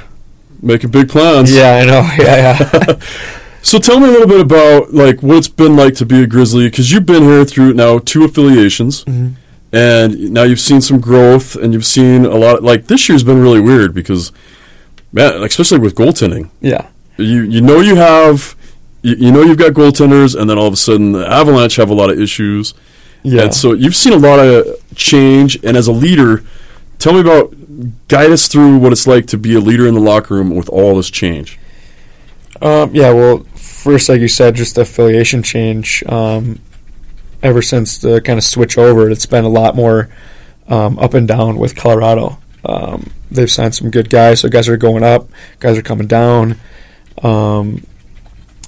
Making 0.62 0.92
big 0.92 1.10
plans. 1.10 1.54
yeah, 1.54 1.78
I 1.82 1.86
know. 1.86 2.08
Yeah, 2.24 2.58
yeah. 2.88 3.00
So 3.64 3.78
tell 3.78 4.00
me 4.00 4.08
a 4.08 4.12
little 4.12 4.28
bit 4.28 4.42
about 4.42 4.92
like 4.92 5.22
what 5.22 5.38
it's 5.38 5.48
been 5.48 5.76
like 5.76 5.94
to 5.98 6.06
be 6.06 6.24
a 6.24 6.28
Grizzly 6.28 6.66
because 6.68 6.92
you've 6.92 7.06
been 7.06 7.22
here 7.22 7.46
through 7.46 7.74
now 7.76 8.00
two 8.00 8.24
affiliations, 8.24 9.06
Mhm. 9.06 9.34
and 9.72 10.32
now 10.32 10.42
you've 10.42 10.60
seen 10.60 10.82
some 10.82 11.00
growth 11.00 11.56
and 11.56 11.72
you've 11.72 11.86
seen 11.86 12.26
a 12.26 12.34
lot. 12.36 12.64
Like 12.64 12.88
this 12.88 13.08
year's 13.08 13.24
been 13.24 13.40
really 13.40 13.60
weird 13.62 13.94
because, 13.94 14.32
man, 15.14 15.44
especially 15.44 15.78
with 15.78 15.94
goaltending, 15.94 16.50
yeah, 16.60 16.88
you 17.18 17.44
you 17.44 17.62
know 17.62 17.80
you 17.82 17.96
have. 17.98 18.56
You, 19.04 19.16
you 19.16 19.32
know 19.32 19.44
you've 19.44 19.58
got 19.60 19.74
goaltenders, 19.74 20.36
and 20.40 20.50
then 20.50 20.58
all 20.58 20.66
of 20.68 20.74
a 20.74 20.78
sudden 20.78 21.12
the 21.12 21.28
Avalanche 21.28 21.76
have 21.76 21.92
a 21.92 21.94
lot 21.96 22.10
of 22.10 22.20
issues, 22.20 22.74
yeah. 23.22 23.44
and 23.44 23.54
so 23.54 23.74
you've 23.74 23.96
seen 23.96 24.14
a 24.14 24.18
lot 24.18 24.40
of 24.40 24.66
change. 24.96 25.56
And 25.64 25.78
as 25.78 25.86
a 25.88 25.92
leader, 25.92 26.44
tell 26.98 27.14
me 27.14 27.20
about 27.20 27.54
guide 28.08 28.32
us 28.32 28.48
through 28.48 28.78
what 28.78 28.92
it's 28.92 29.08
like 29.08 29.28
to 29.28 29.38
be 29.38 29.56
a 29.56 29.60
leader 29.60 29.88
in 29.88 29.94
the 29.94 30.00
locker 30.00 30.36
room 30.36 30.56
with 30.56 30.70
all 30.70 30.96
this 30.96 31.10
change. 31.10 31.60
Um, 32.62 32.94
yeah, 32.94 33.12
well, 33.12 33.40
first, 33.56 34.10
like 34.10 34.22
you 34.22 34.28
said, 34.28 34.56
just 34.56 34.76
the 34.76 34.82
affiliation 34.82 35.44
change. 35.44 36.04
Um, 36.08 36.60
ever 37.42 37.62
since 37.62 37.98
the 37.98 38.22
kind 38.22 38.38
of 38.38 38.44
switch 38.44 38.78
over, 38.78 39.10
it's 39.10 39.26
been 39.26 39.46
a 39.46 39.50
lot 39.50 39.76
more 39.76 40.10
um, 40.68 41.00
up 41.00 41.14
and 41.14 41.28
down 41.28 41.58
with 41.58 41.76
Colorado. 41.76 42.38
Um, 42.64 43.12
they've 43.32 43.52
signed 43.52 43.74
some 43.74 43.90
good 43.90 44.10
guys, 44.10 44.42
so 44.42 44.50
guys 44.50 44.70
are 44.70 44.78
going 44.78 45.04
up, 45.04 45.30
guys 45.60 45.78
are 45.78 45.82
coming 45.82 46.08
down. 46.08 46.58
Um, 47.24 47.86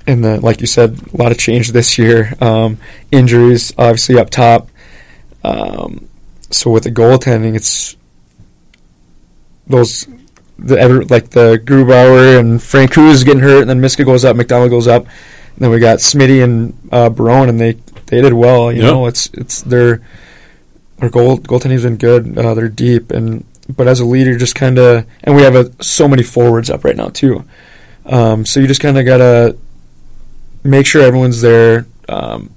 and 0.08 0.24
then, 0.24 0.42
like 0.42 0.60
you 0.62 0.68
said, 0.68 1.00
a 1.14 1.18
lot 1.18 1.32
of 1.32 1.38
change 1.38 1.72
this 1.72 1.98
year. 1.98 2.34
Um, 2.42 2.78
injuries, 3.12 3.74
obviously, 3.78 4.18
up 4.18 4.30
top. 4.30 4.70
So 6.54 6.70
with 6.70 6.84
the 6.84 6.92
goaltending, 6.92 7.56
it's 7.56 7.98
those 9.68 10.08
the 10.60 10.78
ever 10.80 11.04
like 11.06 11.30
the 11.32 11.58
Grubauer 11.64 12.40
and 12.40 12.60
Francouz 12.60 13.26
getting 13.26 13.42
hurt, 13.42 13.62
and 13.62 13.70
then 13.70 13.82
Miska 13.82 14.04
goes 14.06 14.24
up, 14.24 14.36
McDonald 14.36 14.70
goes 14.70 14.88
up, 14.88 15.04
and 15.06 15.60
then 15.60 15.70
we 15.72 15.80
got 15.80 15.98
Smitty 16.00 16.44
and 16.44 16.78
uh, 16.92 17.10
Barone, 17.10 17.50
and 17.50 17.60
they 17.60 17.74
they 18.08 18.22
did 18.22 18.34
well. 18.34 18.72
You 18.72 18.84
Yeah. 18.84 18.92
know, 18.92 19.06
it's 19.08 19.30
it's 19.34 19.62
their 19.62 20.02
their 21.00 21.10
goal 21.10 21.38
goaltending's 21.40 21.84
been 21.84 21.98
good. 21.98 22.38
Uh, 22.38 22.54
they're 22.54 22.70
deep, 22.70 23.12
and 23.12 23.46
but 23.76 23.88
as 23.88 24.00
a 24.00 24.06
leader, 24.06 24.38
just 24.38 24.56
kind 24.56 24.78
of, 24.78 25.06
and 25.24 25.36
we 25.36 25.42
have 25.42 25.56
a, 25.56 25.72
so 25.82 26.08
many 26.08 26.22
forwards 26.24 26.70
up 26.70 26.84
right 26.84 26.96
now 26.98 27.08
too. 27.08 27.46
Um, 28.06 28.46
so 28.46 28.60
you 28.60 28.68
just 28.68 28.82
kind 28.82 28.98
of 28.98 29.06
gotta 29.06 29.56
make 30.64 30.86
sure 30.86 31.02
everyone's 31.02 31.42
there, 31.42 31.88
um, 32.10 32.52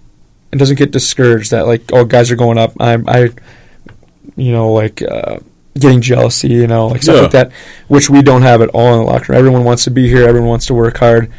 and 0.53 0.59
doesn't 0.59 0.77
get 0.79 0.91
discouraged 0.91 1.51
that 1.53 1.67
like 1.67 1.83
oh 1.93 2.05
guys 2.05 2.31
are 2.31 2.37
going 2.37 2.59
up. 2.59 2.73
I'm 2.79 3.09
I, 3.09 3.31
you 4.37 4.53
know 4.53 4.71
like. 4.73 5.01
Uh, 5.03 5.39
Getting 5.79 6.01
jealousy, 6.01 6.49
you 6.49 6.67
know, 6.67 6.87
like 6.89 7.03
stuff 7.03 7.17
Yeah. 7.17 7.23
like 7.23 7.31
that, 7.33 7.53
which 7.89 8.09
we 8.09 8.23
don't 8.23 8.43
have 8.43 8.63
at 8.63 8.69
all 8.71 8.95
in 8.95 9.01
the 9.01 9.05
locker 9.05 9.33
room. 9.33 9.39
Everyone 9.39 9.65
wants 9.65 9.85
to 9.85 9.91
be 9.91 10.09
here. 10.09 10.27
Everyone 10.27 10.49
wants 10.49 10.67
to 10.67 10.75
work 10.75 10.97
hard. 10.99 11.31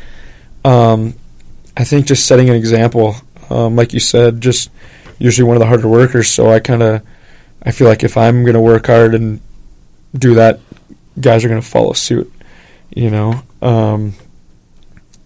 Um, 0.63 1.15
I 1.75 1.83
think 1.83 2.05
just 2.07 2.25
setting 2.25 2.49
an 2.49 2.55
example, 2.55 3.15
um, 3.49 3.75
like 3.75 3.93
you 3.93 3.99
said, 3.99 4.41
just 4.41 4.69
usually 5.17 5.47
one 5.47 5.55
of 5.57 5.61
the 5.61 5.65
harder 5.67 5.87
workers. 5.87 6.27
So 6.29 6.49
I 6.51 6.59
kind 6.59 6.83
of, 6.83 7.01
I 7.63 7.71
feel 7.71 7.87
like 7.87 8.03
if 8.03 8.17
I'm 8.17 8.43
going 8.43 8.53
to 8.55 8.61
work 8.61 8.87
hard 8.87 9.15
and 9.15 9.39
do 10.13 10.35
that, 10.35 10.59
guys 11.19 11.43
are 11.43 11.49
going 11.49 11.61
to 11.61 11.67
follow 11.67 11.93
suit. 11.93 12.31
You 12.95 13.09
know, 13.11 13.41
um, 13.61 14.13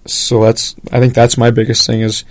so 0.06 0.43
that's 0.43 0.76
I 0.91 1.00
think 1.00 1.13
that's 1.13 1.38
my 1.38 1.52
biggest 1.52 1.86
thing 1.86 2.02
is 2.02 2.24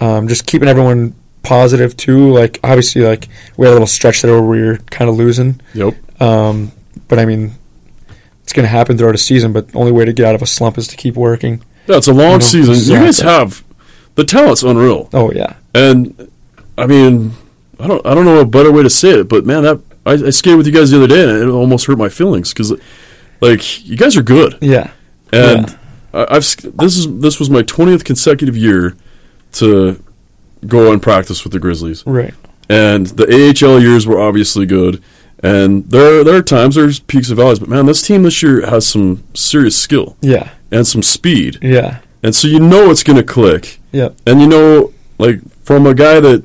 um, 0.00 0.28
just 0.28 0.46
keeping 0.46 0.68
everyone 0.68 1.14
positive 1.44 1.96
too. 1.96 2.32
Like 2.32 2.58
obviously, 2.64 3.02
like 3.02 3.28
we 3.56 3.66
had 3.66 3.70
a 3.72 3.74
little 3.74 3.86
stretch 3.86 4.22
there 4.22 4.32
where 4.32 4.42
we 4.42 4.62
were 4.62 4.78
kind 4.90 5.08
of 5.08 5.16
losing. 5.16 5.60
Yep. 5.74 5.94
Um, 6.20 6.72
but 7.08 7.18
I 7.18 7.24
mean, 7.26 7.52
it's 8.42 8.52
going 8.52 8.64
to 8.64 8.70
happen 8.70 8.96
throughout 8.98 9.14
a 9.14 9.18
season. 9.18 9.52
But 9.52 9.68
the 9.68 9.78
only 9.78 9.92
way 9.92 10.04
to 10.04 10.12
get 10.12 10.26
out 10.26 10.34
of 10.34 10.42
a 10.42 10.46
slump 10.46 10.78
is 10.78 10.88
to 10.88 10.96
keep 10.96 11.14
working. 11.16 11.62
Yeah, 11.86 11.96
it's 11.98 12.08
a 12.08 12.12
long 12.12 12.32
You 12.32 12.38
know, 12.38 12.38
season. 12.40 12.94
You 12.94 13.00
guys 13.04 13.20
have 13.20 13.62
the 14.14 14.24
talent's 14.24 14.62
unreal, 14.62 15.08
Oh 15.12 15.30
yeah, 15.32 15.56
and 15.74 16.30
I 16.78 16.86
mean, 16.86 17.32
I 17.78 17.86
don't, 17.86 18.04
I 18.06 18.14
don't 18.14 18.24
know 18.24 18.40
a 18.40 18.46
better 18.46 18.72
way 18.72 18.82
to 18.82 18.90
say 18.90 19.20
it, 19.20 19.28
but 19.28 19.44
man, 19.44 19.62
that 19.64 19.80
I, 20.06 20.12
I 20.12 20.30
skated 20.30 20.56
with 20.56 20.66
you 20.66 20.72
guys 20.72 20.90
the 20.90 20.96
other 20.96 21.06
day, 21.08 21.22
and 21.22 21.30
it 21.42 21.48
almost 21.48 21.86
hurt 21.86 21.98
my 21.98 22.08
feelings 22.08 22.52
because, 22.54 22.72
like, 23.40 23.86
you 23.86 23.96
guys 23.96 24.16
are 24.16 24.22
good, 24.22 24.56
Yeah. 24.62 24.92
and 25.32 25.68
Yeah. 25.68 25.76
I, 26.14 26.36
I've 26.36 26.44
this 26.76 26.96
is 26.96 27.18
this 27.20 27.38
was 27.38 27.50
my 27.50 27.62
twentieth 27.62 28.04
consecutive 28.04 28.56
year 28.56 28.96
to 29.54 30.02
go 30.66 30.92
and 30.92 31.02
practice 31.02 31.44
with 31.44 31.52
the 31.52 31.58
Grizzlies, 31.58 32.02
Right. 32.06 32.34
and 32.68 33.06
the 33.08 33.26
AHL 33.26 33.80
years 33.80 34.06
were 34.06 34.20
obviously 34.20 34.66
good. 34.66 35.02
And 35.42 35.90
there, 35.90 36.24
there 36.24 36.36
are 36.36 36.42
times 36.42 36.74
there's 36.74 37.00
peaks 37.00 37.28
and 37.28 37.36
valleys, 37.36 37.58
but 37.58 37.68
man, 37.68 37.84
this 37.86 38.00
team 38.02 38.22
this 38.22 38.42
year 38.42 38.64
has 38.66 38.86
some 38.86 39.22
serious 39.34 39.76
skill 39.76 40.16
Yeah. 40.22 40.50
and 40.72 40.86
some 40.86 41.02
speed, 41.02 41.58
Yeah. 41.60 41.98
and 42.22 42.34
so 42.34 42.48
you 42.48 42.60
know 42.60 42.90
it's 42.90 43.02
going 43.02 43.18
to 43.18 43.22
click. 43.22 43.78
Yeah. 43.92 44.10
And 44.26 44.40
you 44.40 44.46
know, 44.46 44.92
like 45.18 45.40
from 45.64 45.86
a 45.86 45.92
guy 45.94 46.18
that, 46.20 46.44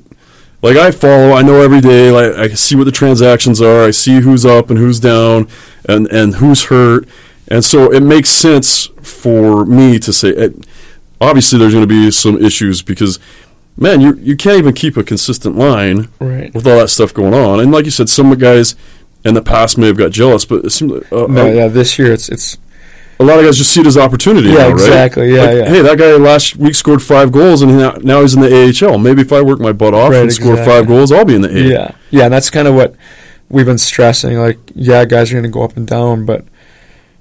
like 0.62 0.76
I 0.76 0.92
follow, 0.92 1.32
I 1.32 1.42
know 1.42 1.62
every 1.62 1.80
day. 1.80 2.12
Like 2.12 2.52
I 2.52 2.54
see 2.56 2.76
what 2.76 2.84
the 2.84 2.92
transactions 2.92 3.62
are. 3.62 3.86
I 3.86 3.92
see 3.92 4.20
who's 4.20 4.46
up 4.46 4.70
and 4.70 4.78
who's 4.78 5.00
down, 5.00 5.48
and 5.88 6.06
and 6.08 6.36
who's 6.36 6.66
hurt. 6.66 7.08
And 7.48 7.64
so 7.64 7.92
it 7.94 8.04
makes 8.04 8.30
sense 8.30 8.90
for 9.02 9.66
me 9.66 9.98
to 10.00 10.12
say. 10.12 10.30
It, 10.30 10.68
obviously, 11.22 11.58
there's 11.60 11.74
going 11.74 11.88
to 11.88 11.88
be 11.88 12.12
some 12.12 12.38
issues 12.44 12.82
because, 12.82 13.18
man, 13.80 14.02
you 14.02 14.14
you 14.22 14.36
can't 14.36 14.58
even 14.58 14.74
keep 14.74 14.98
a 14.98 15.04
consistent 15.04 15.56
line 15.56 16.10
Right. 16.20 16.54
with 16.54 16.68
all 16.68 16.78
that 16.80 16.90
stuff 16.90 17.14
going 17.14 17.34
on. 17.34 17.60
And 17.60 17.72
like 17.72 17.86
you 17.86 17.92
said, 17.92 18.10
some 18.10 18.34
guys 18.36 18.76
in 19.26 19.34
the 19.34 19.42
past 19.42 19.78
may 19.78 19.88
have 19.88 19.98
got 19.98 20.12
jealous, 20.12 20.46
but 20.46 20.64
it 20.66 20.70
seems 20.72 20.92
like, 20.92 21.12
uh, 21.12 21.28
No, 21.28 21.48
uh, 21.48 21.52
yeah. 21.52 21.68
This 21.68 21.98
year 22.00 22.12
it's 22.14 22.30
it's 22.30 22.58
a 23.20 23.24
lot 23.26 23.38
of 23.40 23.44
guys 23.44 23.58
just 23.58 23.74
see 23.74 23.82
it 23.82 23.88
as 23.88 23.98
opportunity. 23.98 24.48
Yeah, 24.50 24.56
now, 24.56 24.64
right? 24.68 24.72
exactly. 24.74 25.36
Yeah, 25.36 25.44
Like, 25.44 25.58
yeah. 25.58 25.70
Hey, 25.70 25.82
that 25.82 25.98
guy 25.98 26.12
last 26.16 26.56
week 26.56 26.74
scored 26.74 27.04
five 27.04 27.34
goals, 27.34 27.62
and 27.62 27.70
he 27.72 27.76
now, 27.78 27.92
now 28.02 28.22
he's 28.22 28.34
in 28.34 28.42
the 28.42 28.48
AHL. 28.88 28.98
Maybe 28.98 29.22
if 29.22 29.34
I 29.34 29.42
work 29.42 29.60
my 29.60 29.74
butt 29.74 29.94
off 29.94 30.12
Right, 30.12 30.22
and 30.22 30.32
score 30.32 30.56
five 30.56 30.88
goals, 30.88 31.12
I'll 31.12 31.26
be 31.26 31.36
in 31.36 31.42
the 31.42 31.50
AHL. 31.50 31.70
Yeah, 31.70 31.92
yeah, 32.12 32.24
and 32.26 32.34
that's 32.34 32.50
kind 32.50 32.66
of 32.68 32.76
what 32.76 32.96
we've 33.50 33.66
been 33.66 33.78
stressing. 33.78 34.38
Like, 34.38 34.58
yeah, 34.74 35.04
guys 35.04 35.32
are 35.32 35.36
going 35.36 35.44
to 35.44 35.50
go 35.50 35.64
up 35.64 35.76
and 35.76 35.86
down, 35.86 36.26
but 36.26 36.46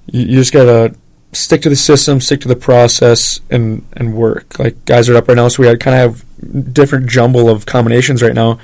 you, 0.09 0.21
you 0.21 0.35
just 0.37 0.53
gotta 0.53 0.95
stick 1.33 1.61
to 1.63 1.69
the 1.69 1.75
system, 1.75 2.21
stick 2.21 2.39
to 2.41 2.47
the 2.47 2.55
process, 2.55 3.41
and 3.49 3.85
and 3.91 4.13
work. 4.13 4.57
Like, 4.57 4.85
guys 4.85 5.09
are 5.09 5.17
up 5.17 5.27
right 5.27 5.35
now, 5.35 5.49
so 5.49 5.63
we 5.63 5.67
kind 5.77 5.95
of 5.95 5.99
have 6.13 6.25
different 6.71 7.09
jumble 7.09 7.49
of 7.49 7.65
combinations 7.65 8.21
right 8.21 8.33
now. 8.33 8.59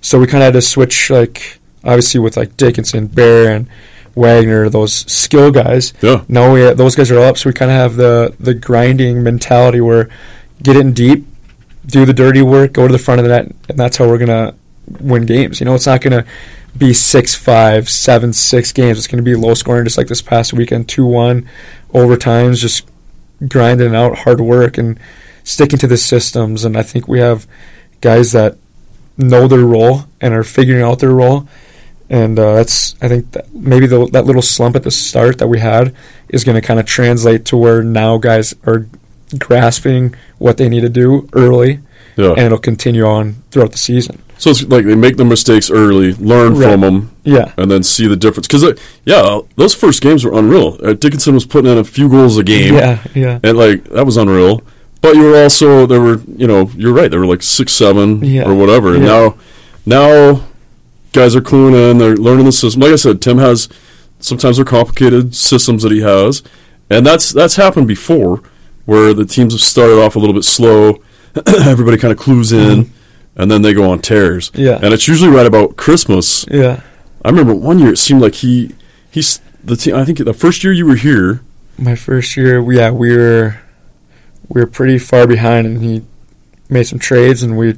So 0.00 0.18
we 0.18 0.26
kind 0.26 0.42
of 0.42 0.46
had 0.46 0.54
to 0.54 0.62
switch, 0.62 1.10
like, 1.10 1.58
obviously 1.84 2.20
with 2.20 2.36
like 2.36 2.56
Dickinson, 2.56 3.06
Bear, 3.06 3.54
and 3.54 3.68
Wagner, 4.14 4.68
those 4.68 4.92
skill 5.10 5.50
guys. 5.50 5.92
Yeah. 6.02 6.24
Now 6.28 6.52
we 6.52 6.60
those 6.74 6.94
guys 6.94 7.10
are 7.10 7.20
up, 7.20 7.38
so 7.38 7.48
we 7.48 7.54
kind 7.54 7.70
of 7.70 7.76
have 7.76 7.96
the 7.96 8.34
the 8.40 8.54
grinding 8.54 9.22
mentality 9.22 9.80
where 9.80 10.08
get 10.62 10.76
in 10.76 10.92
deep, 10.92 11.26
do 11.86 12.04
the 12.04 12.12
dirty 12.12 12.42
work, 12.42 12.72
go 12.72 12.86
to 12.86 12.92
the 12.92 12.98
front 12.98 13.20
of 13.20 13.26
the 13.26 13.30
net, 13.30 13.54
and 13.68 13.78
that's 13.78 13.96
how 13.96 14.08
we're 14.08 14.18
gonna 14.18 14.54
win 15.00 15.24
games. 15.24 15.60
You 15.60 15.66
know, 15.66 15.74
it's 15.74 15.86
not 15.86 16.00
gonna 16.00 16.24
be 16.76 16.92
six 16.92 17.34
five, 17.34 17.88
seven 17.88 18.32
six 18.32 18.72
games. 18.72 18.98
It's 18.98 19.06
gonna 19.06 19.22
be 19.22 19.36
low 19.36 19.54
scoring, 19.54 19.84
just 19.84 19.98
like 19.98 20.08
this 20.08 20.22
past 20.22 20.52
weekend, 20.52 20.88
two 20.88 21.06
one, 21.06 21.48
overtimes, 21.92 22.58
just 22.58 22.88
grinding 23.46 23.94
out 23.94 24.18
hard 24.18 24.40
work 24.40 24.78
and 24.78 24.98
sticking 25.48 25.78
to 25.80 25.86
the 25.86 25.96
systems. 25.96 26.64
And 26.64 26.76
I 26.76 26.82
think 26.82 27.08
we 27.08 27.20
have 27.20 27.46
guys 28.00 28.32
that 28.32 28.56
know 29.16 29.48
their 29.48 29.64
role 29.66 30.02
and 30.20 30.34
are 30.34 30.44
figuring 30.44 30.82
out 30.82 30.98
their 31.00 31.10
role. 31.14 31.48
And 32.10 32.38
uh, 32.38 32.54
that's 32.54 32.94
I 33.02 33.08
think 33.08 33.32
that 33.32 33.52
maybe 33.54 33.86
the, 33.86 34.06
that 34.12 34.24
little 34.24 34.42
slump 34.42 34.76
at 34.76 34.82
the 34.82 34.90
start 34.90 35.38
that 35.38 35.48
we 35.48 35.58
had 35.60 35.94
is 36.28 36.44
going 36.44 36.54
to 36.60 36.66
kind 36.66 36.80
of 36.80 36.86
translate 36.86 37.44
to 37.46 37.56
where 37.56 37.82
now 37.82 38.16
guys 38.18 38.54
are 38.66 38.86
grasping 39.38 40.14
what 40.38 40.56
they 40.56 40.68
need 40.70 40.80
to 40.80 40.88
do 40.88 41.28
early, 41.34 41.80
Yeah. 42.16 42.30
and 42.30 42.38
it'll 42.46 42.58
continue 42.58 43.04
on 43.04 43.42
throughout 43.50 43.72
the 43.72 43.78
season. 43.78 44.22
so 44.38 44.48
it's 44.50 44.62
like 44.62 44.86
they 44.86 44.94
make 44.94 45.16
the 45.18 45.24
mistakes 45.24 45.68
early, 45.70 46.14
learn 46.14 46.54
Right. 46.54 46.70
from 46.70 46.80
them, 46.80 47.10
Yeah, 47.24 47.52
and 47.58 47.70
then 47.70 47.82
see 47.82 48.06
the 48.06 48.16
difference. 48.16 48.46
Because 48.46 48.64
yeah, 49.04 49.40
those 49.56 49.74
first 49.74 50.00
games 50.00 50.24
were 50.24 50.32
unreal. 50.32 50.78
Uh, 50.82 50.94
Dickinson 50.94 51.34
was 51.34 51.44
putting 51.44 51.70
in 51.70 51.76
a 51.76 51.84
few 51.84 52.08
goals 52.08 52.38
a 52.38 52.42
game, 52.44 52.72
yeah, 52.74 53.02
yeah, 53.14 53.38
and 53.42 53.58
like 53.58 53.84
that 53.90 54.06
was 54.06 54.16
unreal. 54.16 54.62
But 55.00 55.14
you 55.14 55.22
were 55.22 55.42
also 55.42 55.86
there 55.86 56.00
were 56.00 56.20
you 56.36 56.46
know 56.46 56.70
you're 56.76 56.92
right. 56.92 57.10
There 57.10 57.20
were 57.20 57.26
like 57.26 57.42
six, 57.42 57.72
seven, 57.72 58.22
Yeah. 58.24 58.42
or 58.48 58.54
whatever. 58.54 58.94
And 58.94 59.04
Yeah. 59.04 59.08
now, 59.10 59.34
now 59.86 60.44
guys 61.12 61.34
are 61.36 61.40
cluing 61.40 61.74
in. 61.90 61.98
They're 61.98 62.16
learning 62.16 62.46
the 62.46 62.52
system. 62.52 62.82
Like 62.82 62.92
I 62.92 62.96
said, 62.96 63.20
Tim 63.20 63.38
has 63.38 63.68
sometimes 64.20 64.56
they're 64.56 64.64
complicated 64.64 65.34
systems 65.34 65.82
that 65.84 65.92
he 65.92 66.00
has, 66.00 66.42
and 66.90 67.06
that's 67.06 67.30
that's 67.32 67.56
happened 67.56 67.86
before 67.88 68.42
where 68.86 69.12
the 69.14 69.24
teams 69.24 69.52
have 69.52 69.60
started 69.60 69.98
off 70.00 70.16
a 70.16 70.18
little 70.18 70.34
bit 70.34 70.44
slow. 70.44 71.00
Everybody 71.46 71.96
kind 71.98 72.10
of 72.12 72.18
clues 72.18 72.52
in, 72.52 72.90
and 73.36 73.50
then 73.50 73.62
they 73.62 73.72
go 73.74 73.88
on 73.90 74.00
tears. 74.00 74.50
Mm-hmm. 74.50 74.62
Yeah. 74.62 74.78
and 74.82 74.92
it's 74.92 75.06
usually 75.06 75.30
right 75.30 75.46
about 75.46 75.76
Christmas. 75.76 76.44
yeah. 76.50 76.80
I 77.24 77.30
remember 77.30 77.54
one 77.54 77.78
year 77.78 77.92
it 77.92 77.98
seemed 77.98 78.22
like 78.22 78.36
he 78.36 78.74
he's 79.10 79.40
the 79.62 79.76
team. 79.76 79.94
I 79.94 80.04
think 80.04 80.18
the 80.18 80.32
first 80.34 80.64
year 80.64 80.72
you 80.72 80.86
were 80.86 80.94
here. 80.96 81.42
My 81.76 81.94
first 81.94 82.36
year, 82.36 82.60
yeah, 82.72 82.90
we 82.90 83.14
were 83.16 83.60
we 84.48 84.60
were 84.60 84.66
pretty 84.66 84.98
far 84.98 85.26
behind, 85.26 85.66
and 85.66 85.82
he 85.82 86.04
made 86.68 86.84
some 86.84 86.98
trades, 86.98 87.42
and 87.42 87.56
we 87.58 87.76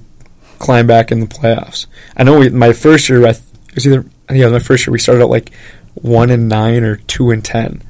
climbed 0.58 0.88
back 0.88 1.10
in 1.10 1.20
the 1.20 1.26
playoffs. 1.26 1.86
I 2.16 2.22
know 2.24 2.38
we, 2.38 2.48
my 2.50 2.72
first 2.72 3.08
year, 3.08 3.20
I 3.26 3.32
th- 3.32 3.44
it 3.68 3.74
was 3.76 3.86
either 3.86 4.00
I 4.28 4.32
think 4.32 4.40
it 4.42 4.44
was 4.44 4.52
my 4.52 4.58
first 4.58 4.86
year. 4.86 4.92
We 4.92 4.98
started 4.98 5.22
out 5.22 5.30
like 5.30 5.50
one 5.94 6.30
and 6.30 6.48
nine 6.48 6.84
or 6.84 6.96
two 6.96 7.30
and 7.30 7.44
ten. 7.44 7.82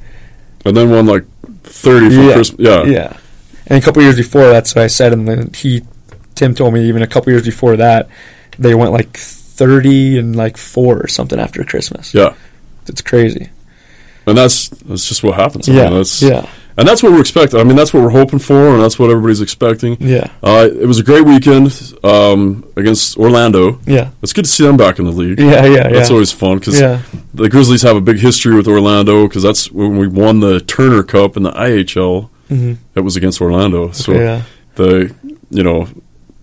and 0.65 0.77
then 0.77 0.91
won 0.91 1.07
like 1.07 1.25
thirty 1.65 2.09
for 2.15 2.23
Yeah. 2.23 2.33
Christmas. 2.35 2.61
Yeah, 2.61 2.85
Yeah, 2.85 3.17
and 3.67 3.79
a 3.83 3.85
couple 3.85 4.03
years 4.03 4.17
before 4.17 4.49
that's 4.49 4.75
what 4.75 4.83
I 4.85 4.87
said, 4.89 5.13
and 5.13 5.27
then 5.29 5.53
he, 5.55 5.83
Tim 6.35 6.55
told 6.55 6.73
me 6.75 6.87
even 6.89 7.03
a 7.03 7.07
couple 7.07 7.33
years 7.33 7.45
before 7.45 7.77
that, 7.77 8.09
they 8.59 8.75
went 8.75 8.93
like 8.93 9.17
thirty 9.17 10.19
and 10.19 10.35
like 10.37 10.57
four 10.57 10.99
or 11.03 11.09
something 11.09 11.39
after 11.39 11.63
Christmas. 11.65 12.15
yeah. 12.15 12.35
It's 12.87 13.03
crazy. 13.03 13.51
And 14.27 14.37
that's 14.37 14.69
that's 14.71 15.07
just 15.09 15.23
what 15.23 15.35
happens. 15.37 15.69
I 15.69 15.73
mean, 15.73 15.81
Yeah, 15.83 15.91
that's, 15.91 16.23
yeah, 16.23 16.51
and 16.81 16.89
that's 16.89 17.03
what 17.03 17.13
we're 17.13 17.21
expecting. 17.21 17.61
I 17.61 17.65
mean, 17.65 17.77
that's 17.77 17.93
what 17.95 18.03
we're 18.03 18.11
hoping 18.23 18.39
for, 18.39 18.75
and 18.75 18.83
that's 18.83 18.99
what 18.99 19.11
everybody's 19.11 19.41
expecting. 19.41 19.97
yeah, 20.01 20.27
Uh, 20.43 20.69
it 20.73 20.87
was 20.87 20.99
a 20.99 21.03
great 21.05 21.25
weekend 21.25 21.67
um, 22.03 22.65
against 22.77 23.17
Orlando. 23.17 23.79
yeah, 23.87 24.11
It's 24.23 24.33
good 24.33 24.47
to 24.47 24.51
see 24.51 24.65
them 24.65 24.77
back 24.77 24.99
in 24.99 25.05
the 25.05 25.13
league. 25.13 25.39
yeah, 25.39 25.65
yeah. 25.67 25.89
That's 25.89 26.09
yeah. 26.11 26.15
always 26.15 26.33
fun 26.33 26.59
because 26.59 26.81
yeah, 26.81 27.03
the 27.35 27.49
Grizzlies 27.49 27.83
have 27.83 27.97
a 27.97 28.01
big 28.01 28.19
history 28.19 28.55
with 28.57 28.67
Orlando 28.67 29.29
because 29.29 29.43
that's 29.43 29.71
when 29.71 29.97
we 29.99 30.07
won 30.09 30.41
the 30.41 30.61
Turner 30.61 31.03
Cup 31.03 31.37
in 31.37 31.43
the 31.45 31.53
IHL. 31.53 32.29
hmm 32.49 32.75
That 32.95 33.03
was 33.03 33.17
against 33.17 33.41
Orlando. 33.41 33.93
So 33.93 34.13
yeah, 34.13 34.43
the 34.77 35.15
you 35.51 35.63
know 35.63 35.89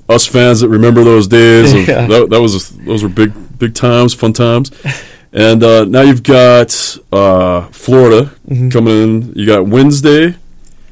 us 0.09 0.25
fans 0.25 0.61
that 0.61 0.69
remember 0.69 1.03
those 1.03 1.27
days 1.27 1.73
of, 1.79 1.85
that, 1.87 2.27
that 2.29 2.41
was 2.41 2.69
those 2.85 3.03
were 3.03 3.09
big 3.09 3.33
big 3.59 3.73
times 3.73 4.13
fun 4.13 4.31
times 4.33 4.71
and 5.37 5.63
uh, 5.63 5.85
now 5.85 6.01
you've 6.01 6.23
got 6.23 6.97
uh, 7.11 7.61
Florida 7.71 8.31
Mhm. 8.49 8.71
coming 8.71 9.03
in 9.03 9.33
you 9.35 9.45
got 9.45 9.67
Wednesday 9.67 10.35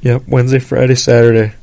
Yep, 0.01 0.21
Wednesday, 0.27 0.59
Friday, 0.59 0.93
Saturday. 0.93 1.53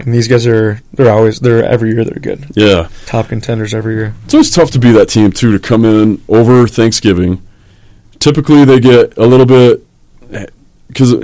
And 0.00 0.14
these 0.14 0.26
guys 0.26 0.46
are 0.46 0.80
they're 0.94 1.10
always 1.12 1.40
they're 1.40 1.62
every 1.64 1.92
year 1.92 2.04
they're 2.04 2.20
good. 2.20 2.46
yeah 2.54 2.88
Top 3.06 3.28
contenders 3.28 3.74
every 3.74 3.94
year. 3.94 4.14
it's 4.24 4.32
always 4.34 4.50
tough 4.50 4.70
to 4.70 4.78
be 4.78 4.90
that 4.92 5.08
team 5.10 5.30
too 5.32 5.52
to 5.52 5.58
come 5.58 5.84
in 5.84 6.20
over 6.28 6.66
Thanksgiving 6.66 7.42
typically 8.20 8.64
they 8.64 8.80
get 8.80 9.16
a 9.18 9.26
little 9.26 9.44
bit 9.46 9.84
because 10.88 11.14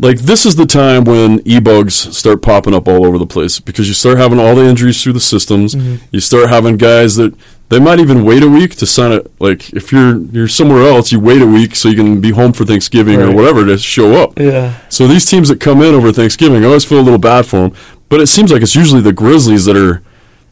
like 0.00 0.18
this 0.20 0.46
is 0.46 0.54
the 0.56 0.66
time 0.66 1.04
when 1.04 1.40
e-bugs 1.44 1.94
start 2.16 2.40
popping 2.42 2.74
up 2.74 2.86
all 2.86 3.04
over 3.06 3.18
the 3.18 3.26
place 3.26 3.58
because 3.58 3.88
you 3.88 3.94
start 3.94 4.16
having 4.18 4.38
all 4.38 4.54
the 4.54 4.64
injuries 4.64 5.02
through 5.02 5.12
the 5.14 5.20
systems 5.34 5.74
Mhm. 5.74 5.98
you 6.12 6.20
start 6.20 6.48
having 6.50 6.76
guys 6.76 7.16
that 7.16 7.34
they 7.70 7.78
might 7.78 8.00
even 8.00 8.24
wait 8.24 8.42
a 8.42 8.48
week 8.48 8.74
to 8.76 8.86
sign 8.86 9.12
it 9.12 9.30
like 9.40 9.72
if 9.74 9.92
you're 9.92 10.16
you're 10.32 10.48
somewhere 10.48 10.82
else 10.88 11.12
you 11.12 11.20
wait 11.20 11.42
a 11.42 11.46
week 11.46 11.74
so 11.76 11.88
you 11.88 11.96
can 11.96 12.20
be 12.20 12.30
home 12.30 12.52
for 12.52 12.64
thanksgiving 12.64 13.20
or 13.20 13.30
whatever 13.34 13.64
to 13.66 13.76
show 13.78 14.14
up 14.22 14.38
Yeah. 14.38 14.74
so 14.88 15.06
these 15.06 15.26
teams 15.26 15.48
that 15.48 15.60
come 15.60 15.82
in 15.82 15.94
over 15.94 16.12
thanksgiving 16.12 16.62
i 16.64 16.66
always 16.66 16.84
feel 16.84 17.00
a 17.00 17.06
little 17.08 17.18
bad 17.18 17.44
for 17.46 17.56
them 17.68 17.72
but 18.08 18.20
it 18.20 18.26
seems 18.28 18.50
like 18.52 18.62
it's 18.62 18.74
usually 18.74 19.02
the 19.02 19.12
grizzlies 19.12 19.64
that 19.66 19.76
are 19.76 20.02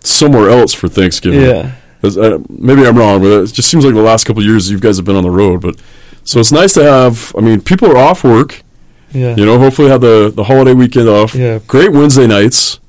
somewhere 0.00 0.50
else 0.50 0.72
for 0.74 0.88
thanksgiving 0.88 1.40
Yeah. 1.40 1.70
'Cause, 2.02 2.18
uh, 2.18 2.38
maybe 2.48 2.86
i'm 2.86 2.96
wrong 2.98 3.22
but 3.22 3.30
it 3.44 3.52
just 3.52 3.68
seems 3.70 3.84
like 3.84 3.94
the 3.94 4.00
last 4.02 4.24
couple 4.24 4.42
of 4.42 4.46
years 4.46 4.70
you 4.70 4.78
guys 4.78 4.96
have 4.96 5.06
been 5.06 5.16
on 5.16 5.24
the 5.24 5.30
road 5.30 5.60
but 5.62 5.76
so 6.24 6.38
it's 6.38 6.52
nice 6.52 6.74
to 6.74 6.82
have 6.84 7.34
i 7.38 7.40
mean 7.40 7.60
people 7.60 7.88
are 7.90 7.96
off 7.96 8.22
work 8.24 8.62
Yeah. 9.12 9.34
you 9.36 9.46
know, 9.46 9.58
hopefully 9.58 9.88
have 9.88 10.00
the, 10.02 10.30
the 10.34 10.44
holiday 10.44 10.74
weekend 10.74 11.08
off. 11.08 11.34
Yeah. 11.34 11.60
Great 11.66 11.92
Wednesday 11.92 12.26
nights. 12.26 12.80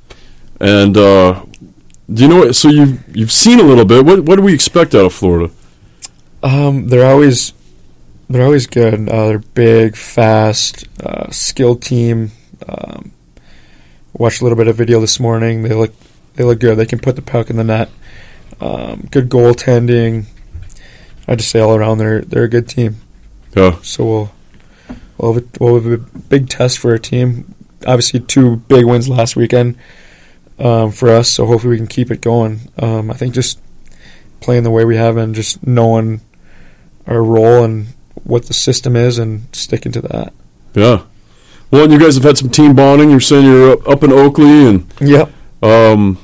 And 0.59 0.97
uh, 0.97 1.43
do 2.11 2.23
you 2.23 2.29
know 2.29 2.37
what? 2.37 2.55
So 2.55 2.69
you've, 2.69 3.03
you've 3.15 3.31
seen 3.31 3.59
a 3.59 3.63
little 3.63 3.85
bit. 3.85 4.05
What, 4.05 4.21
what 4.21 4.37
do 4.37 4.41
we 4.41 4.53
expect 4.53 4.95
out 4.95 5.05
of 5.05 5.13
Florida? 5.13 5.51
Um, 6.41 6.87
they're 6.87 7.05
always 7.05 7.53
they're 8.29 8.45
always 8.45 8.67
good. 8.67 9.09
Uh, 9.09 9.27
they're 9.27 9.39
big, 9.39 9.95
fast, 9.95 10.87
uh, 11.03 11.29
skilled 11.31 11.81
team. 11.81 12.31
Um, 12.67 13.11
watched 14.13 14.41
a 14.41 14.43
little 14.43 14.57
bit 14.57 14.67
of 14.67 14.75
video 14.75 14.99
this 14.99 15.19
morning. 15.19 15.63
They 15.63 15.73
look 15.73 15.93
they 16.35 16.43
look 16.43 16.59
good. 16.59 16.77
They 16.77 16.85
can 16.85 16.99
put 16.99 17.15
the 17.15 17.21
puck 17.21 17.49
in 17.49 17.57
the 17.57 17.63
net. 17.63 17.89
Um, 18.61 19.07
good 19.11 19.29
goaltending. 19.29 20.25
I 21.27 21.35
just 21.35 21.49
say 21.49 21.59
all 21.59 21.75
around 21.75 21.97
they're 21.97 22.21
they're 22.21 22.43
a 22.43 22.49
good 22.49 22.69
team. 22.69 22.97
Yeah. 23.55 23.79
So 23.81 24.05
we'll 24.05 24.31
we'll 25.17 25.33
have, 25.33 25.43
a, 25.43 25.47
we'll 25.59 25.81
have 25.81 25.91
a 25.91 25.97
big 25.97 26.49
test 26.49 26.79
for 26.79 26.91
our 26.91 26.97
team. 26.97 27.53
Obviously, 27.85 28.21
two 28.21 28.57
big 28.57 28.85
wins 28.85 29.09
last 29.09 29.35
weekend 29.35 29.77
um, 30.59 30.91
for 30.91 31.09
us. 31.09 31.29
So 31.29 31.45
hopefully 31.45 31.71
we 31.71 31.77
can 31.77 31.87
keep 31.87 32.11
it 32.11 32.21
going. 32.21 32.59
Um, 32.79 33.09
I 33.11 33.13
think 33.15 33.33
just 33.33 33.59
playing 34.41 34.63
the 34.63 34.71
way 34.71 34.85
we 34.85 34.95
have 34.97 35.17
and 35.17 35.33
just 35.35 35.65
knowing 35.65 36.21
our 37.05 37.23
role 37.23 37.63
and 37.63 37.87
what 38.23 38.45
the 38.47 38.53
system 38.53 38.95
is, 38.95 39.17
and 39.19 39.47
sticking 39.55 39.91
to 39.93 40.01
that. 40.01 40.33
Yeah. 40.73 41.03
Well, 41.71 41.83
and 41.83 41.93
you 41.93 41.99
guys 41.99 42.15
have 42.15 42.23
had 42.23 42.37
some 42.37 42.49
team 42.49 42.75
bonding. 42.75 43.09
You're 43.09 43.19
saying 43.19 43.45
you're 43.45 43.73
up, 43.73 43.87
up 43.87 44.03
in 44.03 44.11
Oakley, 44.11 44.65
and 44.67 44.85
Yep. 44.99 45.31
um, 45.63 46.17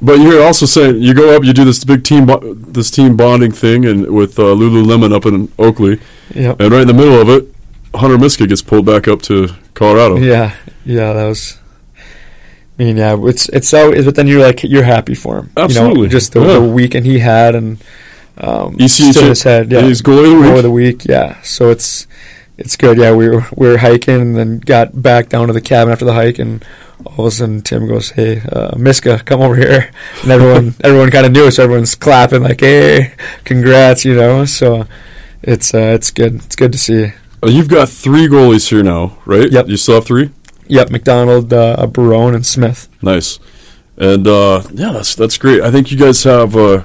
but 0.00 0.18
you're 0.20 0.42
also 0.42 0.66
saying 0.66 1.00
you 1.02 1.14
go 1.14 1.34
up, 1.36 1.44
you 1.44 1.52
do 1.52 1.64
this 1.64 1.82
big 1.84 2.04
team 2.04 2.26
bo- 2.26 2.54
this 2.54 2.90
team 2.90 3.16
bonding 3.16 3.52
thing, 3.52 3.84
and 3.84 4.06
with 4.14 4.38
uh, 4.38 4.42
Lululemon 4.42 5.12
up 5.14 5.26
in 5.26 5.50
Oakley, 5.58 5.98
Yep. 6.34 6.60
and 6.60 6.70
right 6.72 6.82
in 6.82 6.88
the 6.88 6.94
middle 6.94 7.20
of 7.20 7.28
it, 7.28 7.52
Hunter 7.94 8.18
Miska 8.18 8.46
gets 8.46 8.62
pulled 8.62 8.86
back 8.86 9.08
up 9.08 9.22
to 9.22 9.48
Colorado. 9.74 10.16
Yeah. 10.18 10.54
Yeah. 10.84 11.12
That 11.12 11.26
was. 11.26 11.58
I 12.78 12.82
mean, 12.82 12.96
yeah, 12.98 13.16
it's 13.20 13.48
it's 13.50 13.68
so, 13.68 13.90
but 14.04 14.14
then 14.16 14.26
you're 14.26 14.42
like 14.42 14.62
you're 14.62 14.82
happy 14.84 15.14
for 15.14 15.38
him. 15.38 15.50
You 15.56 15.68
know, 15.74 16.06
just 16.06 16.32
the, 16.32 16.40
Yeah. 16.40 16.52
the 16.54 16.60
weekend 16.60 17.06
he 17.06 17.20
had 17.20 17.54
and 17.54 17.78
um, 18.38 18.76
stood 18.88 19.14
his 19.28 19.42
head. 19.44 19.72
Yeah, 19.72 19.82
he's 19.82 20.02
goalie 20.02 20.26
of 20.26 20.32
the 20.32 20.40
week. 20.40 20.56
Of 20.56 20.62
the 20.62 20.70
week. 20.70 21.04
Yeah, 21.06 21.40
so 21.42 21.70
it's 21.70 22.06
it's 22.58 22.76
good. 22.76 22.98
Yeah, 22.98 23.12
we 23.14 23.28
were 23.28 23.46
we 23.56 23.66
were 23.68 23.78
hiking 23.78 24.20
and 24.20 24.36
then 24.36 24.58
got 24.58 25.00
back 25.02 25.28
down 25.30 25.46
to 25.46 25.52
the 25.54 25.60
cabin 25.62 25.90
after 25.92 26.04
the 26.04 26.12
hike, 26.12 26.38
and 26.38 26.62
all 27.06 27.26
of 27.26 27.32
a 27.32 27.36
sudden 27.36 27.62
Tim 27.62 27.86
goes, 27.86 28.10
"Hey, 28.10 28.42
uh, 28.52 28.76
Miska, 28.76 29.20
come 29.24 29.40
over 29.40 29.56
here," 29.56 29.90
and 30.22 30.30
everyone 30.30 30.74
everyone 30.84 31.10
kind 31.10 31.24
of 31.24 31.32
knew, 31.32 31.50
so 31.50 31.62
everyone's 31.64 31.94
clapping 31.94 32.42
like, 32.42 32.60
"Hey, 32.60 33.12
congrats!" 33.44 34.04
You 34.04 34.16
know, 34.16 34.44
so 34.44 34.86
it's 35.42 35.72
uh, 35.72 35.92
it's 35.96 36.10
good. 36.10 36.34
It's 36.36 36.56
good 36.56 36.72
to 36.72 36.78
see. 36.78 37.12
You've 37.42 37.68
got 37.68 37.88
three 37.88 38.26
goalies 38.28 38.68
here 38.68 38.82
now, 38.82 39.16
right? 39.24 39.50
Yep. 39.50 39.68
You 39.68 39.76
still 39.78 39.94
have 39.96 40.04
three. 40.06 40.30
Yep, 40.68 40.90
McDonald, 40.90 41.52
uh, 41.52 41.86
Barone, 41.86 42.34
and 42.34 42.44
Smith. 42.46 42.88
Nice, 43.02 43.38
and 43.96 44.26
uh, 44.26 44.62
yeah, 44.72 44.92
that's 44.92 45.14
that's 45.14 45.38
great. 45.38 45.62
I 45.62 45.70
think 45.70 45.90
you 45.90 45.96
guys 45.98 46.22
have 46.24 46.56
uh, 46.56 46.82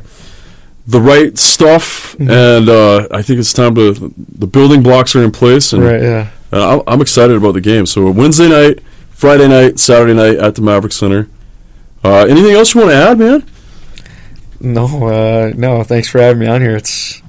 the 0.88 1.00
right 1.02 1.38
stuff, 1.38 2.16
Mhm. 2.18 2.30
and 2.58 2.70
uh, 2.70 3.08
I 3.12 3.22
think 3.22 3.40
it's 3.40 3.54
time 3.54 3.76
to 3.76 3.94
the 4.18 4.48
building 4.48 4.84
blocks 4.84 5.16
are 5.16 5.24
in 5.24 5.32
place, 5.32 5.74
and 5.74 5.84
Right? 5.84 6.02
Yeah. 6.02 6.28
I'm 6.54 7.00
excited 7.02 7.38
about 7.38 7.54
the 7.54 7.62
game. 7.62 7.86
So 7.86 8.12
Wednesday 8.12 8.50
night, 8.50 8.80
Friday 9.12 9.48
night, 9.48 9.80
Saturday 9.80 10.14
night 10.14 10.36
at 10.38 10.56
the 10.56 10.62
Maverik 10.62 10.92
Center. 10.92 11.28
Uh, 12.04 12.26
anything 12.26 12.52
else 12.52 12.74
you 12.76 12.82
want 12.82 12.92
to 12.92 12.98
add, 12.98 13.18
man? 13.20 13.44
No, 14.60 14.86
uh, 15.08 15.54
no. 15.56 15.84
Thanks 15.84 16.10
for 16.10 16.20
having 16.20 16.40
me 16.40 16.48
on 16.48 16.62
here. 16.62 16.76
It's 16.76 17.22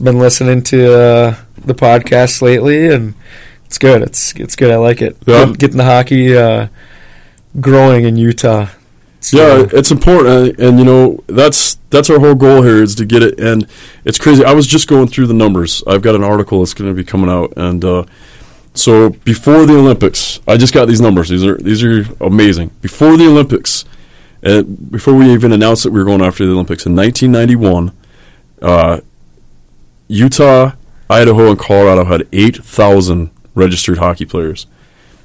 been 0.00 0.18
listening 0.18 0.62
to 0.64 0.92
uh, 0.98 1.36
the 1.64 1.74
podcast 1.74 2.42
lately, 2.42 2.88
and 2.88 3.14
it's 3.66 3.78
good. 3.78 4.02
It's 4.02 4.32
it's 4.34 4.56
good. 4.56 4.70
I 4.70 4.76
like 4.76 5.02
it. 5.02 5.16
Yeah. 5.26 5.46
Get- 5.46 5.58
getting 5.58 5.76
the 5.78 5.84
hockey 5.84 6.36
uh, 6.36 6.68
growing 7.60 8.04
in 8.04 8.16
Utah. 8.16 8.68
So, 9.20 9.38
Yeah, 9.38 9.68
it's 9.72 9.90
important, 9.90 10.28
and, 10.28 10.60
and 10.60 10.78
you 10.78 10.84
know 10.84 11.24
that's 11.26 11.76
that's 11.88 12.10
our 12.10 12.18
whole 12.18 12.34
goal 12.34 12.62
here 12.62 12.82
is 12.82 12.94
to 12.96 13.06
get 13.06 13.22
it. 13.22 13.40
And 13.40 13.66
it's 14.04 14.18
crazy. 14.18 14.44
I 14.44 14.52
was 14.52 14.66
just 14.66 14.86
going 14.86 15.08
through 15.08 15.28
the 15.28 15.34
numbers. 15.34 15.82
I've 15.86 16.02
got 16.02 16.14
an 16.14 16.22
article 16.22 16.58
that's 16.60 16.74
going 16.74 16.90
to 16.90 16.94
be 16.94 17.04
coming 17.04 17.30
out, 17.30 17.54
and 17.56 17.82
uh, 17.84 18.04
so 18.74 19.10
before 19.10 19.64
the 19.64 19.78
Olympics, 19.78 20.40
I 20.46 20.58
just 20.58 20.74
got 20.74 20.88
these 20.88 21.00
numbers. 21.00 21.30
These 21.30 21.44
are 21.44 21.56
these 21.56 21.82
are 21.82 22.04
amazing. 22.20 22.70
Before 22.82 23.16
the 23.16 23.26
Olympics, 23.26 23.86
and 24.42 24.90
before 24.90 25.14
we 25.14 25.32
even 25.32 25.52
announced 25.52 25.84
that 25.84 25.90
we 25.92 26.00
were 26.00 26.04
going 26.04 26.20
after 26.20 26.44
the 26.44 26.52
Olympics 26.52 26.84
in 26.84 26.94
1991, 26.94 27.92
uh, 28.60 29.00
Utah, 30.08 30.72
Idaho, 31.08 31.48
and 31.48 31.58
Colorado 31.58 32.04
had 32.04 32.28
8,000 32.30 33.30
registered 33.54 33.98
hockey 33.98 34.24
players. 34.24 34.66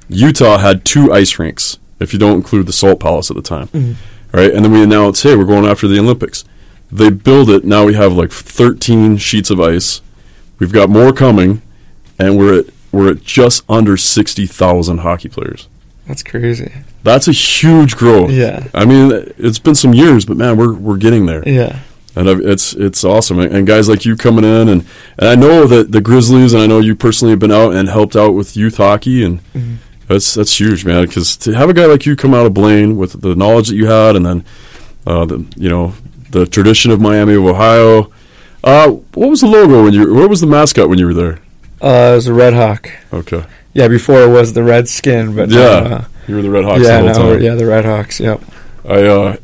Utah 0.08 0.58
had 0.58 0.84
two 0.84 1.12
ice 1.12 1.38
rinks, 1.38 1.78
if 2.00 2.12
you 2.12 2.18
don't 2.18 2.36
include 2.36 2.66
the 2.66 2.72
Salt 2.72 3.00
Palace 3.00 3.30
at 3.30 3.36
the 3.36 3.42
time. 3.42 3.68
Mhm. 3.68 3.94
Right? 4.32 4.52
And 4.52 4.64
then 4.64 4.72
we 4.72 4.82
announced, 4.82 5.22
hey, 5.22 5.34
we're 5.36 5.44
going 5.44 5.66
after 5.66 5.88
the 5.88 5.98
Olympics. 5.98 6.44
They 6.92 7.10
build 7.10 7.50
it. 7.50 7.64
Now 7.64 7.84
we 7.84 7.94
have 7.94 8.12
like 8.14 8.30
13 8.32 9.16
sheets 9.18 9.50
of 9.50 9.60
ice. 9.60 10.00
We've 10.58 10.72
got 10.72 10.90
more 10.90 11.12
coming, 11.12 11.62
and 12.18 12.36
we're 12.38 12.60
at 12.60 12.66
we're 12.92 13.10
at 13.12 13.22
just 13.22 13.62
under 13.68 13.96
60,000 13.96 14.98
hockey 14.98 15.28
players. 15.28 15.68
that's 16.08 16.24
crazy. 16.24 16.72
That's 17.04 17.28
a 17.28 17.32
huge 17.32 17.96
growth. 17.96 18.32
Yeah. 18.32 18.66
I 18.74 18.84
mean, 18.84 19.32
it's 19.38 19.60
been 19.60 19.76
some 19.76 19.94
years, 19.94 20.24
but 20.24 20.36
man, 20.36 20.56
we're 20.56 20.72
we're 20.74 20.96
getting 20.96 21.26
there 21.26 21.42
Yeah. 21.48 21.78
And 22.16 22.28
it's 22.28 22.72
it's 22.74 23.04
awesome. 23.04 23.38
And, 23.40 23.66
guys 23.66 23.88
like 23.88 24.04
you 24.04 24.16
coming 24.16 24.44
in, 24.44 24.68
and, 24.68 24.84
and 25.18 25.28
I 25.28 25.34
know 25.34 25.66
that 25.66 25.92
the 25.92 26.00
Grizzlies, 26.00 26.52
and 26.52 26.62
I 26.62 26.66
know 26.66 26.80
you 26.80 26.94
personally 26.94 27.30
have 27.32 27.38
been 27.38 27.52
out 27.52 27.74
and 27.74 27.88
helped 27.88 28.16
out 28.16 28.32
with 28.32 28.56
youth 28.56 28.76
hockey, 28.78 29.22
and 29.24 29.40
Mhm. 29.54 29.76
that's 30.08 30.34
that's 30.34 30.58
huge, 30.58 30.84
man. 30.84 31.06
Because 31.06 31.36
to 31.38 31.52
have 31.52 31.68
a 31.70 31.72
guy 31.74 31.86
like 31.86 32.06
you 32.06 32.16
come 32.16 32.34
out 32.34 32.46
of 32.46 32.54
Blaine 32.54 32.96
with 32.96 33.20
the 33.22 33.34
knowledge 33.34 33.68
that 33.68 33.76
you 33.76 33.86
had, 33.86 34.16
and 34.16 34.26
then 34.26 34.44
uh, 35.06 35.24
the 35.24 35.44
you 35.56 35.68
know 35.68 35.94
the 36.30 36.46
tradition 36.46 36.90
of 36.90 37.00
Miami 37.00 37.34
of 37.34 37.44
Ohio. 37.44 38.10
Uh, 38.62 38.88
what 39.14 39.30
was 39.30 39.40
the 39.40 39.46
logo 39.46 39.84
when 39.84 39.92
you? 39.94 40.12
What 40.14 40.28
was 40.28 40.40
the 40.40 40.46
mascot 40.46 40.88
when 40.88 40.98
you 40.98 41.06
were 41.06 41.14
there? 41.14 41.38
Uh, 41.80 42.10
it 42.12 42.16
was 42.16 42.26
a 42.26 42.34
Red 42.34 42.52
Hawk. 42.52 42.90
Okay, 43.12 43.42
Yeah, 43.72 43.88
before 43.88 44.20
it 44.22 44.28
was 44.28 44.52
the 44.52 44.62
Red 44.62 44.86
Skin, 44.88 45.34
but 45.34 45.48
Yeah, 45.48 45.60
uh, 45.60 46.04
you 46.28 46.34
were 46.36 46.42
the 46.42 46.50
Red 46.50 46.64
Hawks 46.64 46.82
yeah, 46.82 47.00
the 47.00 47.06
now 47.06 47.14
whole 47.14 47.24
we're- 47.28 47.36
time. 47.38 47.44
yeah, 47.46 47.54
the 47.54 47.64
Red 47.66 47.84
Hawks. 47.86 48.20
Yep. 48.20 48.42
I 48.86 49.02
uh, 49.02 49.36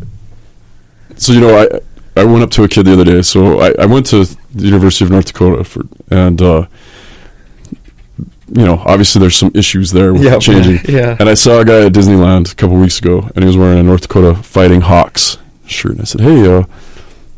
so 1.16 1.32
you 1.32 1.40
know 1.40 1.56
I 1.58 1.80
I 2.16 2.24
went 2.24 2.42
up 2.42 2.50
to 2.52 2.64
a 2.64 2.68
kid 2.68 2.86
the 2.86 2.92
other 2.94 3.04
day. 3.04 3.22
So 3.22 3.60
I, 3.60 3.72
I 3.78 3.86
went 3.86 4.06
to 4.06 4.24
the 4.24 4.64
University 4.64 5.04
of 5.04 5.10
North 5.10 5.26
Dakota 5.26 5.64
for 5.64 5.82
and 6.10 6.40
uh, 6.40 6.66
you 8.52 8.64
know 8.64 8.82
obviously 8.86 9.20
there's 9.20 9.36
some 9.36 9.50
issues 9.54 9.90
there 9.92 10.12
with 10.12 10.22
Yeah, 10.22 10.38
changing. 10.38 10.80
yeah. 10.88 11.16
And 11.18 11.28
I 11.28 11.34
saw 11.34 11.60
a 11.60 11.64
guy 11.64 11.86
at 11.86 11.92
Disneyland 11.92 12.50
a 12.52 12.54
couple 12.54 12.76
weeks 12.76 12.98
ago, 12.98 13.28
and 13.34 13.42
he 13.42 13.46
was 13.46 13.56
wearing 13.56 13.78
a 13.78 13.82
North 13.82 14.02
Dakota 14.02 14.34
Fighting 14.34 14.82
Hawks 14.82 15.38
shirt. 15.66 15.92
And 15.92 16.00
I 16.00 16.04
said, 16.04 16.20
"Hey, 16.20 16.46
uh, 16.46 16.64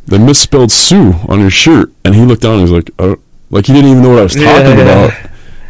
they 0.07 0.19
misspelled 0.19 0.71
Sioux 0.71 1.15
on 1.29 1.41
your 1.41 1.51
shirt." 1.51 1.91
And 2.05 2.15
he 2.15 2.23
looked 2.25 2.43
down. 2.43 2.59
and 2.59 2.69
he 2.69 2.73
was 2.73 2.85
like, 2.85 2.91
uh, 2.99 3.17
"Like 3.51 3.67
he 3.67 3.73
didn't 3.73 3.91
even 3.91 4.03
know 4.03 4.11
what 4.11 4.19
I 4.21 4.23
was 4.23 4.35
talking 4.35 4.47
Yeah, 4.79 4.83
about." 4.83 5.13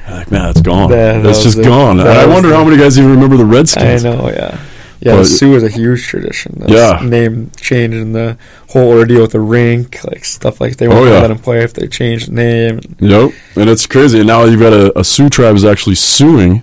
I'm 0.07 0.14
like, 0.14 0.31
man, 0.31 0.49
it's 0.51 0.61
gone. 0.62 0.90
Yeah, 0.90 1.18
that 1.21 1.42
just 1.42 1.57
the- 1.59 1.62
gone. 1.64 1.99
That 1.99 2.07
I 2.07 2.27
wonder 2.27 2.49
the- 2.49 2.57
how 2.57 2.64
many 2.64 2.77
guys 2.77 2.99
even 2.99 3.11
remember 3.11 3.37
the 3.37 3.44
Redskins. 3.44 4.05
I 4.05 4.11
know. 4.11 4.29
Yeah. 4.31 4.59
Yeah, 5.01 5.13
But- 5.13 5.19
the 5.19 5.25
Sioux 5.27 5.55
is 5.55 5.63
a 5.63 5.69
huge 5.69 6.03
tradition. 6.07 6.63
The 6.67 6.73
Yeah. 6.75 7.01
name 7.05 7.51
change 7.61 7.95
and 7.95 8.15
the 8.15 8.37
whole 8.71 8.89
ordeal 8.89 9.23
with 9.23 9.33
the 9.33 9.41
rink, 9.41 9.99
like 10.05 10.25
stuff 10.25 10.61
like 10.61 10.77
they 10.79 10.87
Oh, 10.87 10.91
won't 10.97 11.11
yeah. 11.11 11.21
let 11.21 11.29
them 11.29 11.39
play 11.39 11.63
if 11.63 11.73
they 11.75 11.87
change 11.87 12.27
the 12.27 12.33
name. 12.33 12.81
Yep, 12.99 13.31
and 13.57 13.71
it's 13.71 13.87
crazy. 13.87 14.19
And 14.19 14.27
now 14.27 14.45
you've 14.45 14.61
got 14.61 14.73
a, 14.73 14.99
a 14.99 15.05
Sioux 15.05 15.29
tribe 15.29 15.55
is 15.57 15.65
actually 15.65 15.95
suing 15.95 16.63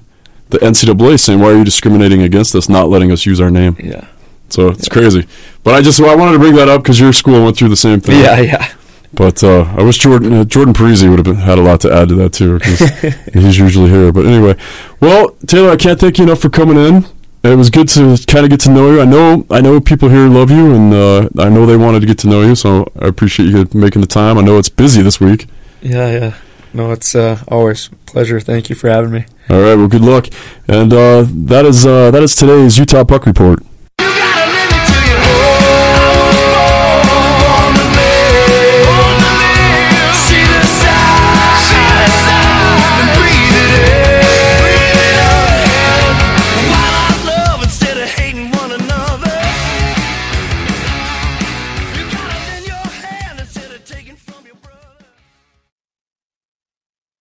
the 0.49 0.57
NCAA, 0.63 1.17
saying, 1.17 1.39
"Why 1.39 1.51
are 1.51 1.57
you 1.57 1.63
discriminating 1.63 2.21
against 2.21 2.53
us, 2.55 2.67
not 2.69 2.89
letting 2.89 3.11
us 3.11 3.25
use 3.25 3.39
our 3.39 3.49
name?" 3.49 3.75
Yeah. 3.81 4.01
So 4.49 4.67
it's 4.69 4.87
crazy. 4.89 5.25
But 5.63 5.73
I 5.75 5.81
just 5.81 5.99
well, 5.99 6.11
I 6.11 6.15
wanted 6.15 6.33
to 6.33 6.39
bring 6.39 6.55
that 6.55 6.67
up 6.69 6.83
because 6.83 6.99
your 6.99 7.13
school 7.13 7.43
went 7.43 7.57
through 7.57 7.69
the 7.69 7.75
same 7.75 7.99
thing. 7.99 8.19
Yeah, 8.21 8.39
yeah. 8.41 8.67
But 9.13 9.41
uh, 9.45 9.61
I 9.77 9.81
wish 9.81 9.97
Jordan 9.97 10.33
uh, 10.33 10.43
Jordan 10.43 10.73
Parisi 10.73 11.09
would 11.09 11.17
have 11.19 11.23
been, 11.25 11.35
had 11.37 11.57
a 11.57 11.61
lot 11.61 11.79
to 11.81 11.91
add 11.91 12.09
to 12.09 12.15
that 12.15 12.33
too 12.33 12.59
because 12.59 12.79
he's 13.33 13.57
usually 13.57 13.89
here. 13.89 14.11
But 14.11 14.25
anyway, 14.25 14.55
well, 14.99 15.29
Taylor, 15.47 15.71
I 15.71 15.77
can't 15.77 15.97
thank 15.99 16.17
you 16.17 16.25
enough 16.25 16.41
for 16.41 16.49
coming 16.49 16.77
in. 16.77 17.05
It 17.45 17.55
was 17.55 17.69
good 17.69 17.87
to 17.89 18.17
kind 18.27 18.43
of 18.43 18.49
get 18.49 18.59
to 18.61 18.71
know 18.71 18.91
you. 18.91 19.01
I 19.01 19.05
know 19.05 19.45
I 19.51 19.61
know 19.61 19.79
people 19.79 20.09
here 20.09 20.27
love 20.27 20.49
you, 20.49 20.73
and 20.73 20.93
uh, 20.93 21.29
I 21.37 21.49
know 21.49 21.65
they 21.65 21.77
wanted 21.77 21.99
to 21.99 22.07
get 22.07 22.17
to 22.19 22.27
know 22.27 22.41
you. 22.41 22.55
So 22.55 22.91
I 22.99 23.07
appreciate 23.07 23.49
you 23.49 23.67
making 23.73 24.01
the 24.01 24.07
time. 24.07 24.37
I 24.37 24.41
know 24.41 24.57
it's 24.57 24.69
busy 24.69 25.01
this 25.01 25.19
week. 25.19 25.47
Yeah, 25.81 26.09
yeah. 26.11 26.35
No, 26.73 26.91
it's 26.91 27.13
uh, 27.15 27.43
always 27.47 27.87
a 27.87 27.95
pleasure. 28.05 28.39
Thank 28.39 28.69
you 28.69 28.75
for 28.75 28.89
having 28.89 29.11
me. 29.11 29.25
All 29.49 29.61
right. 29.61 29.75
Well, 29.75 29.87
good 29.87 30.01
luck. 30.01 30.27
And 30.67 30.91
uh, 30.91 31.25
that 31.27 31.65
is 31.65 31.85
uh, 31.85 32.09
that 32.11 32.23
is 32.23 32.35
today's 32.35 32.77
Utah 32.77 33.03
Puck 33.03 33.25
Report. 33.25 33.59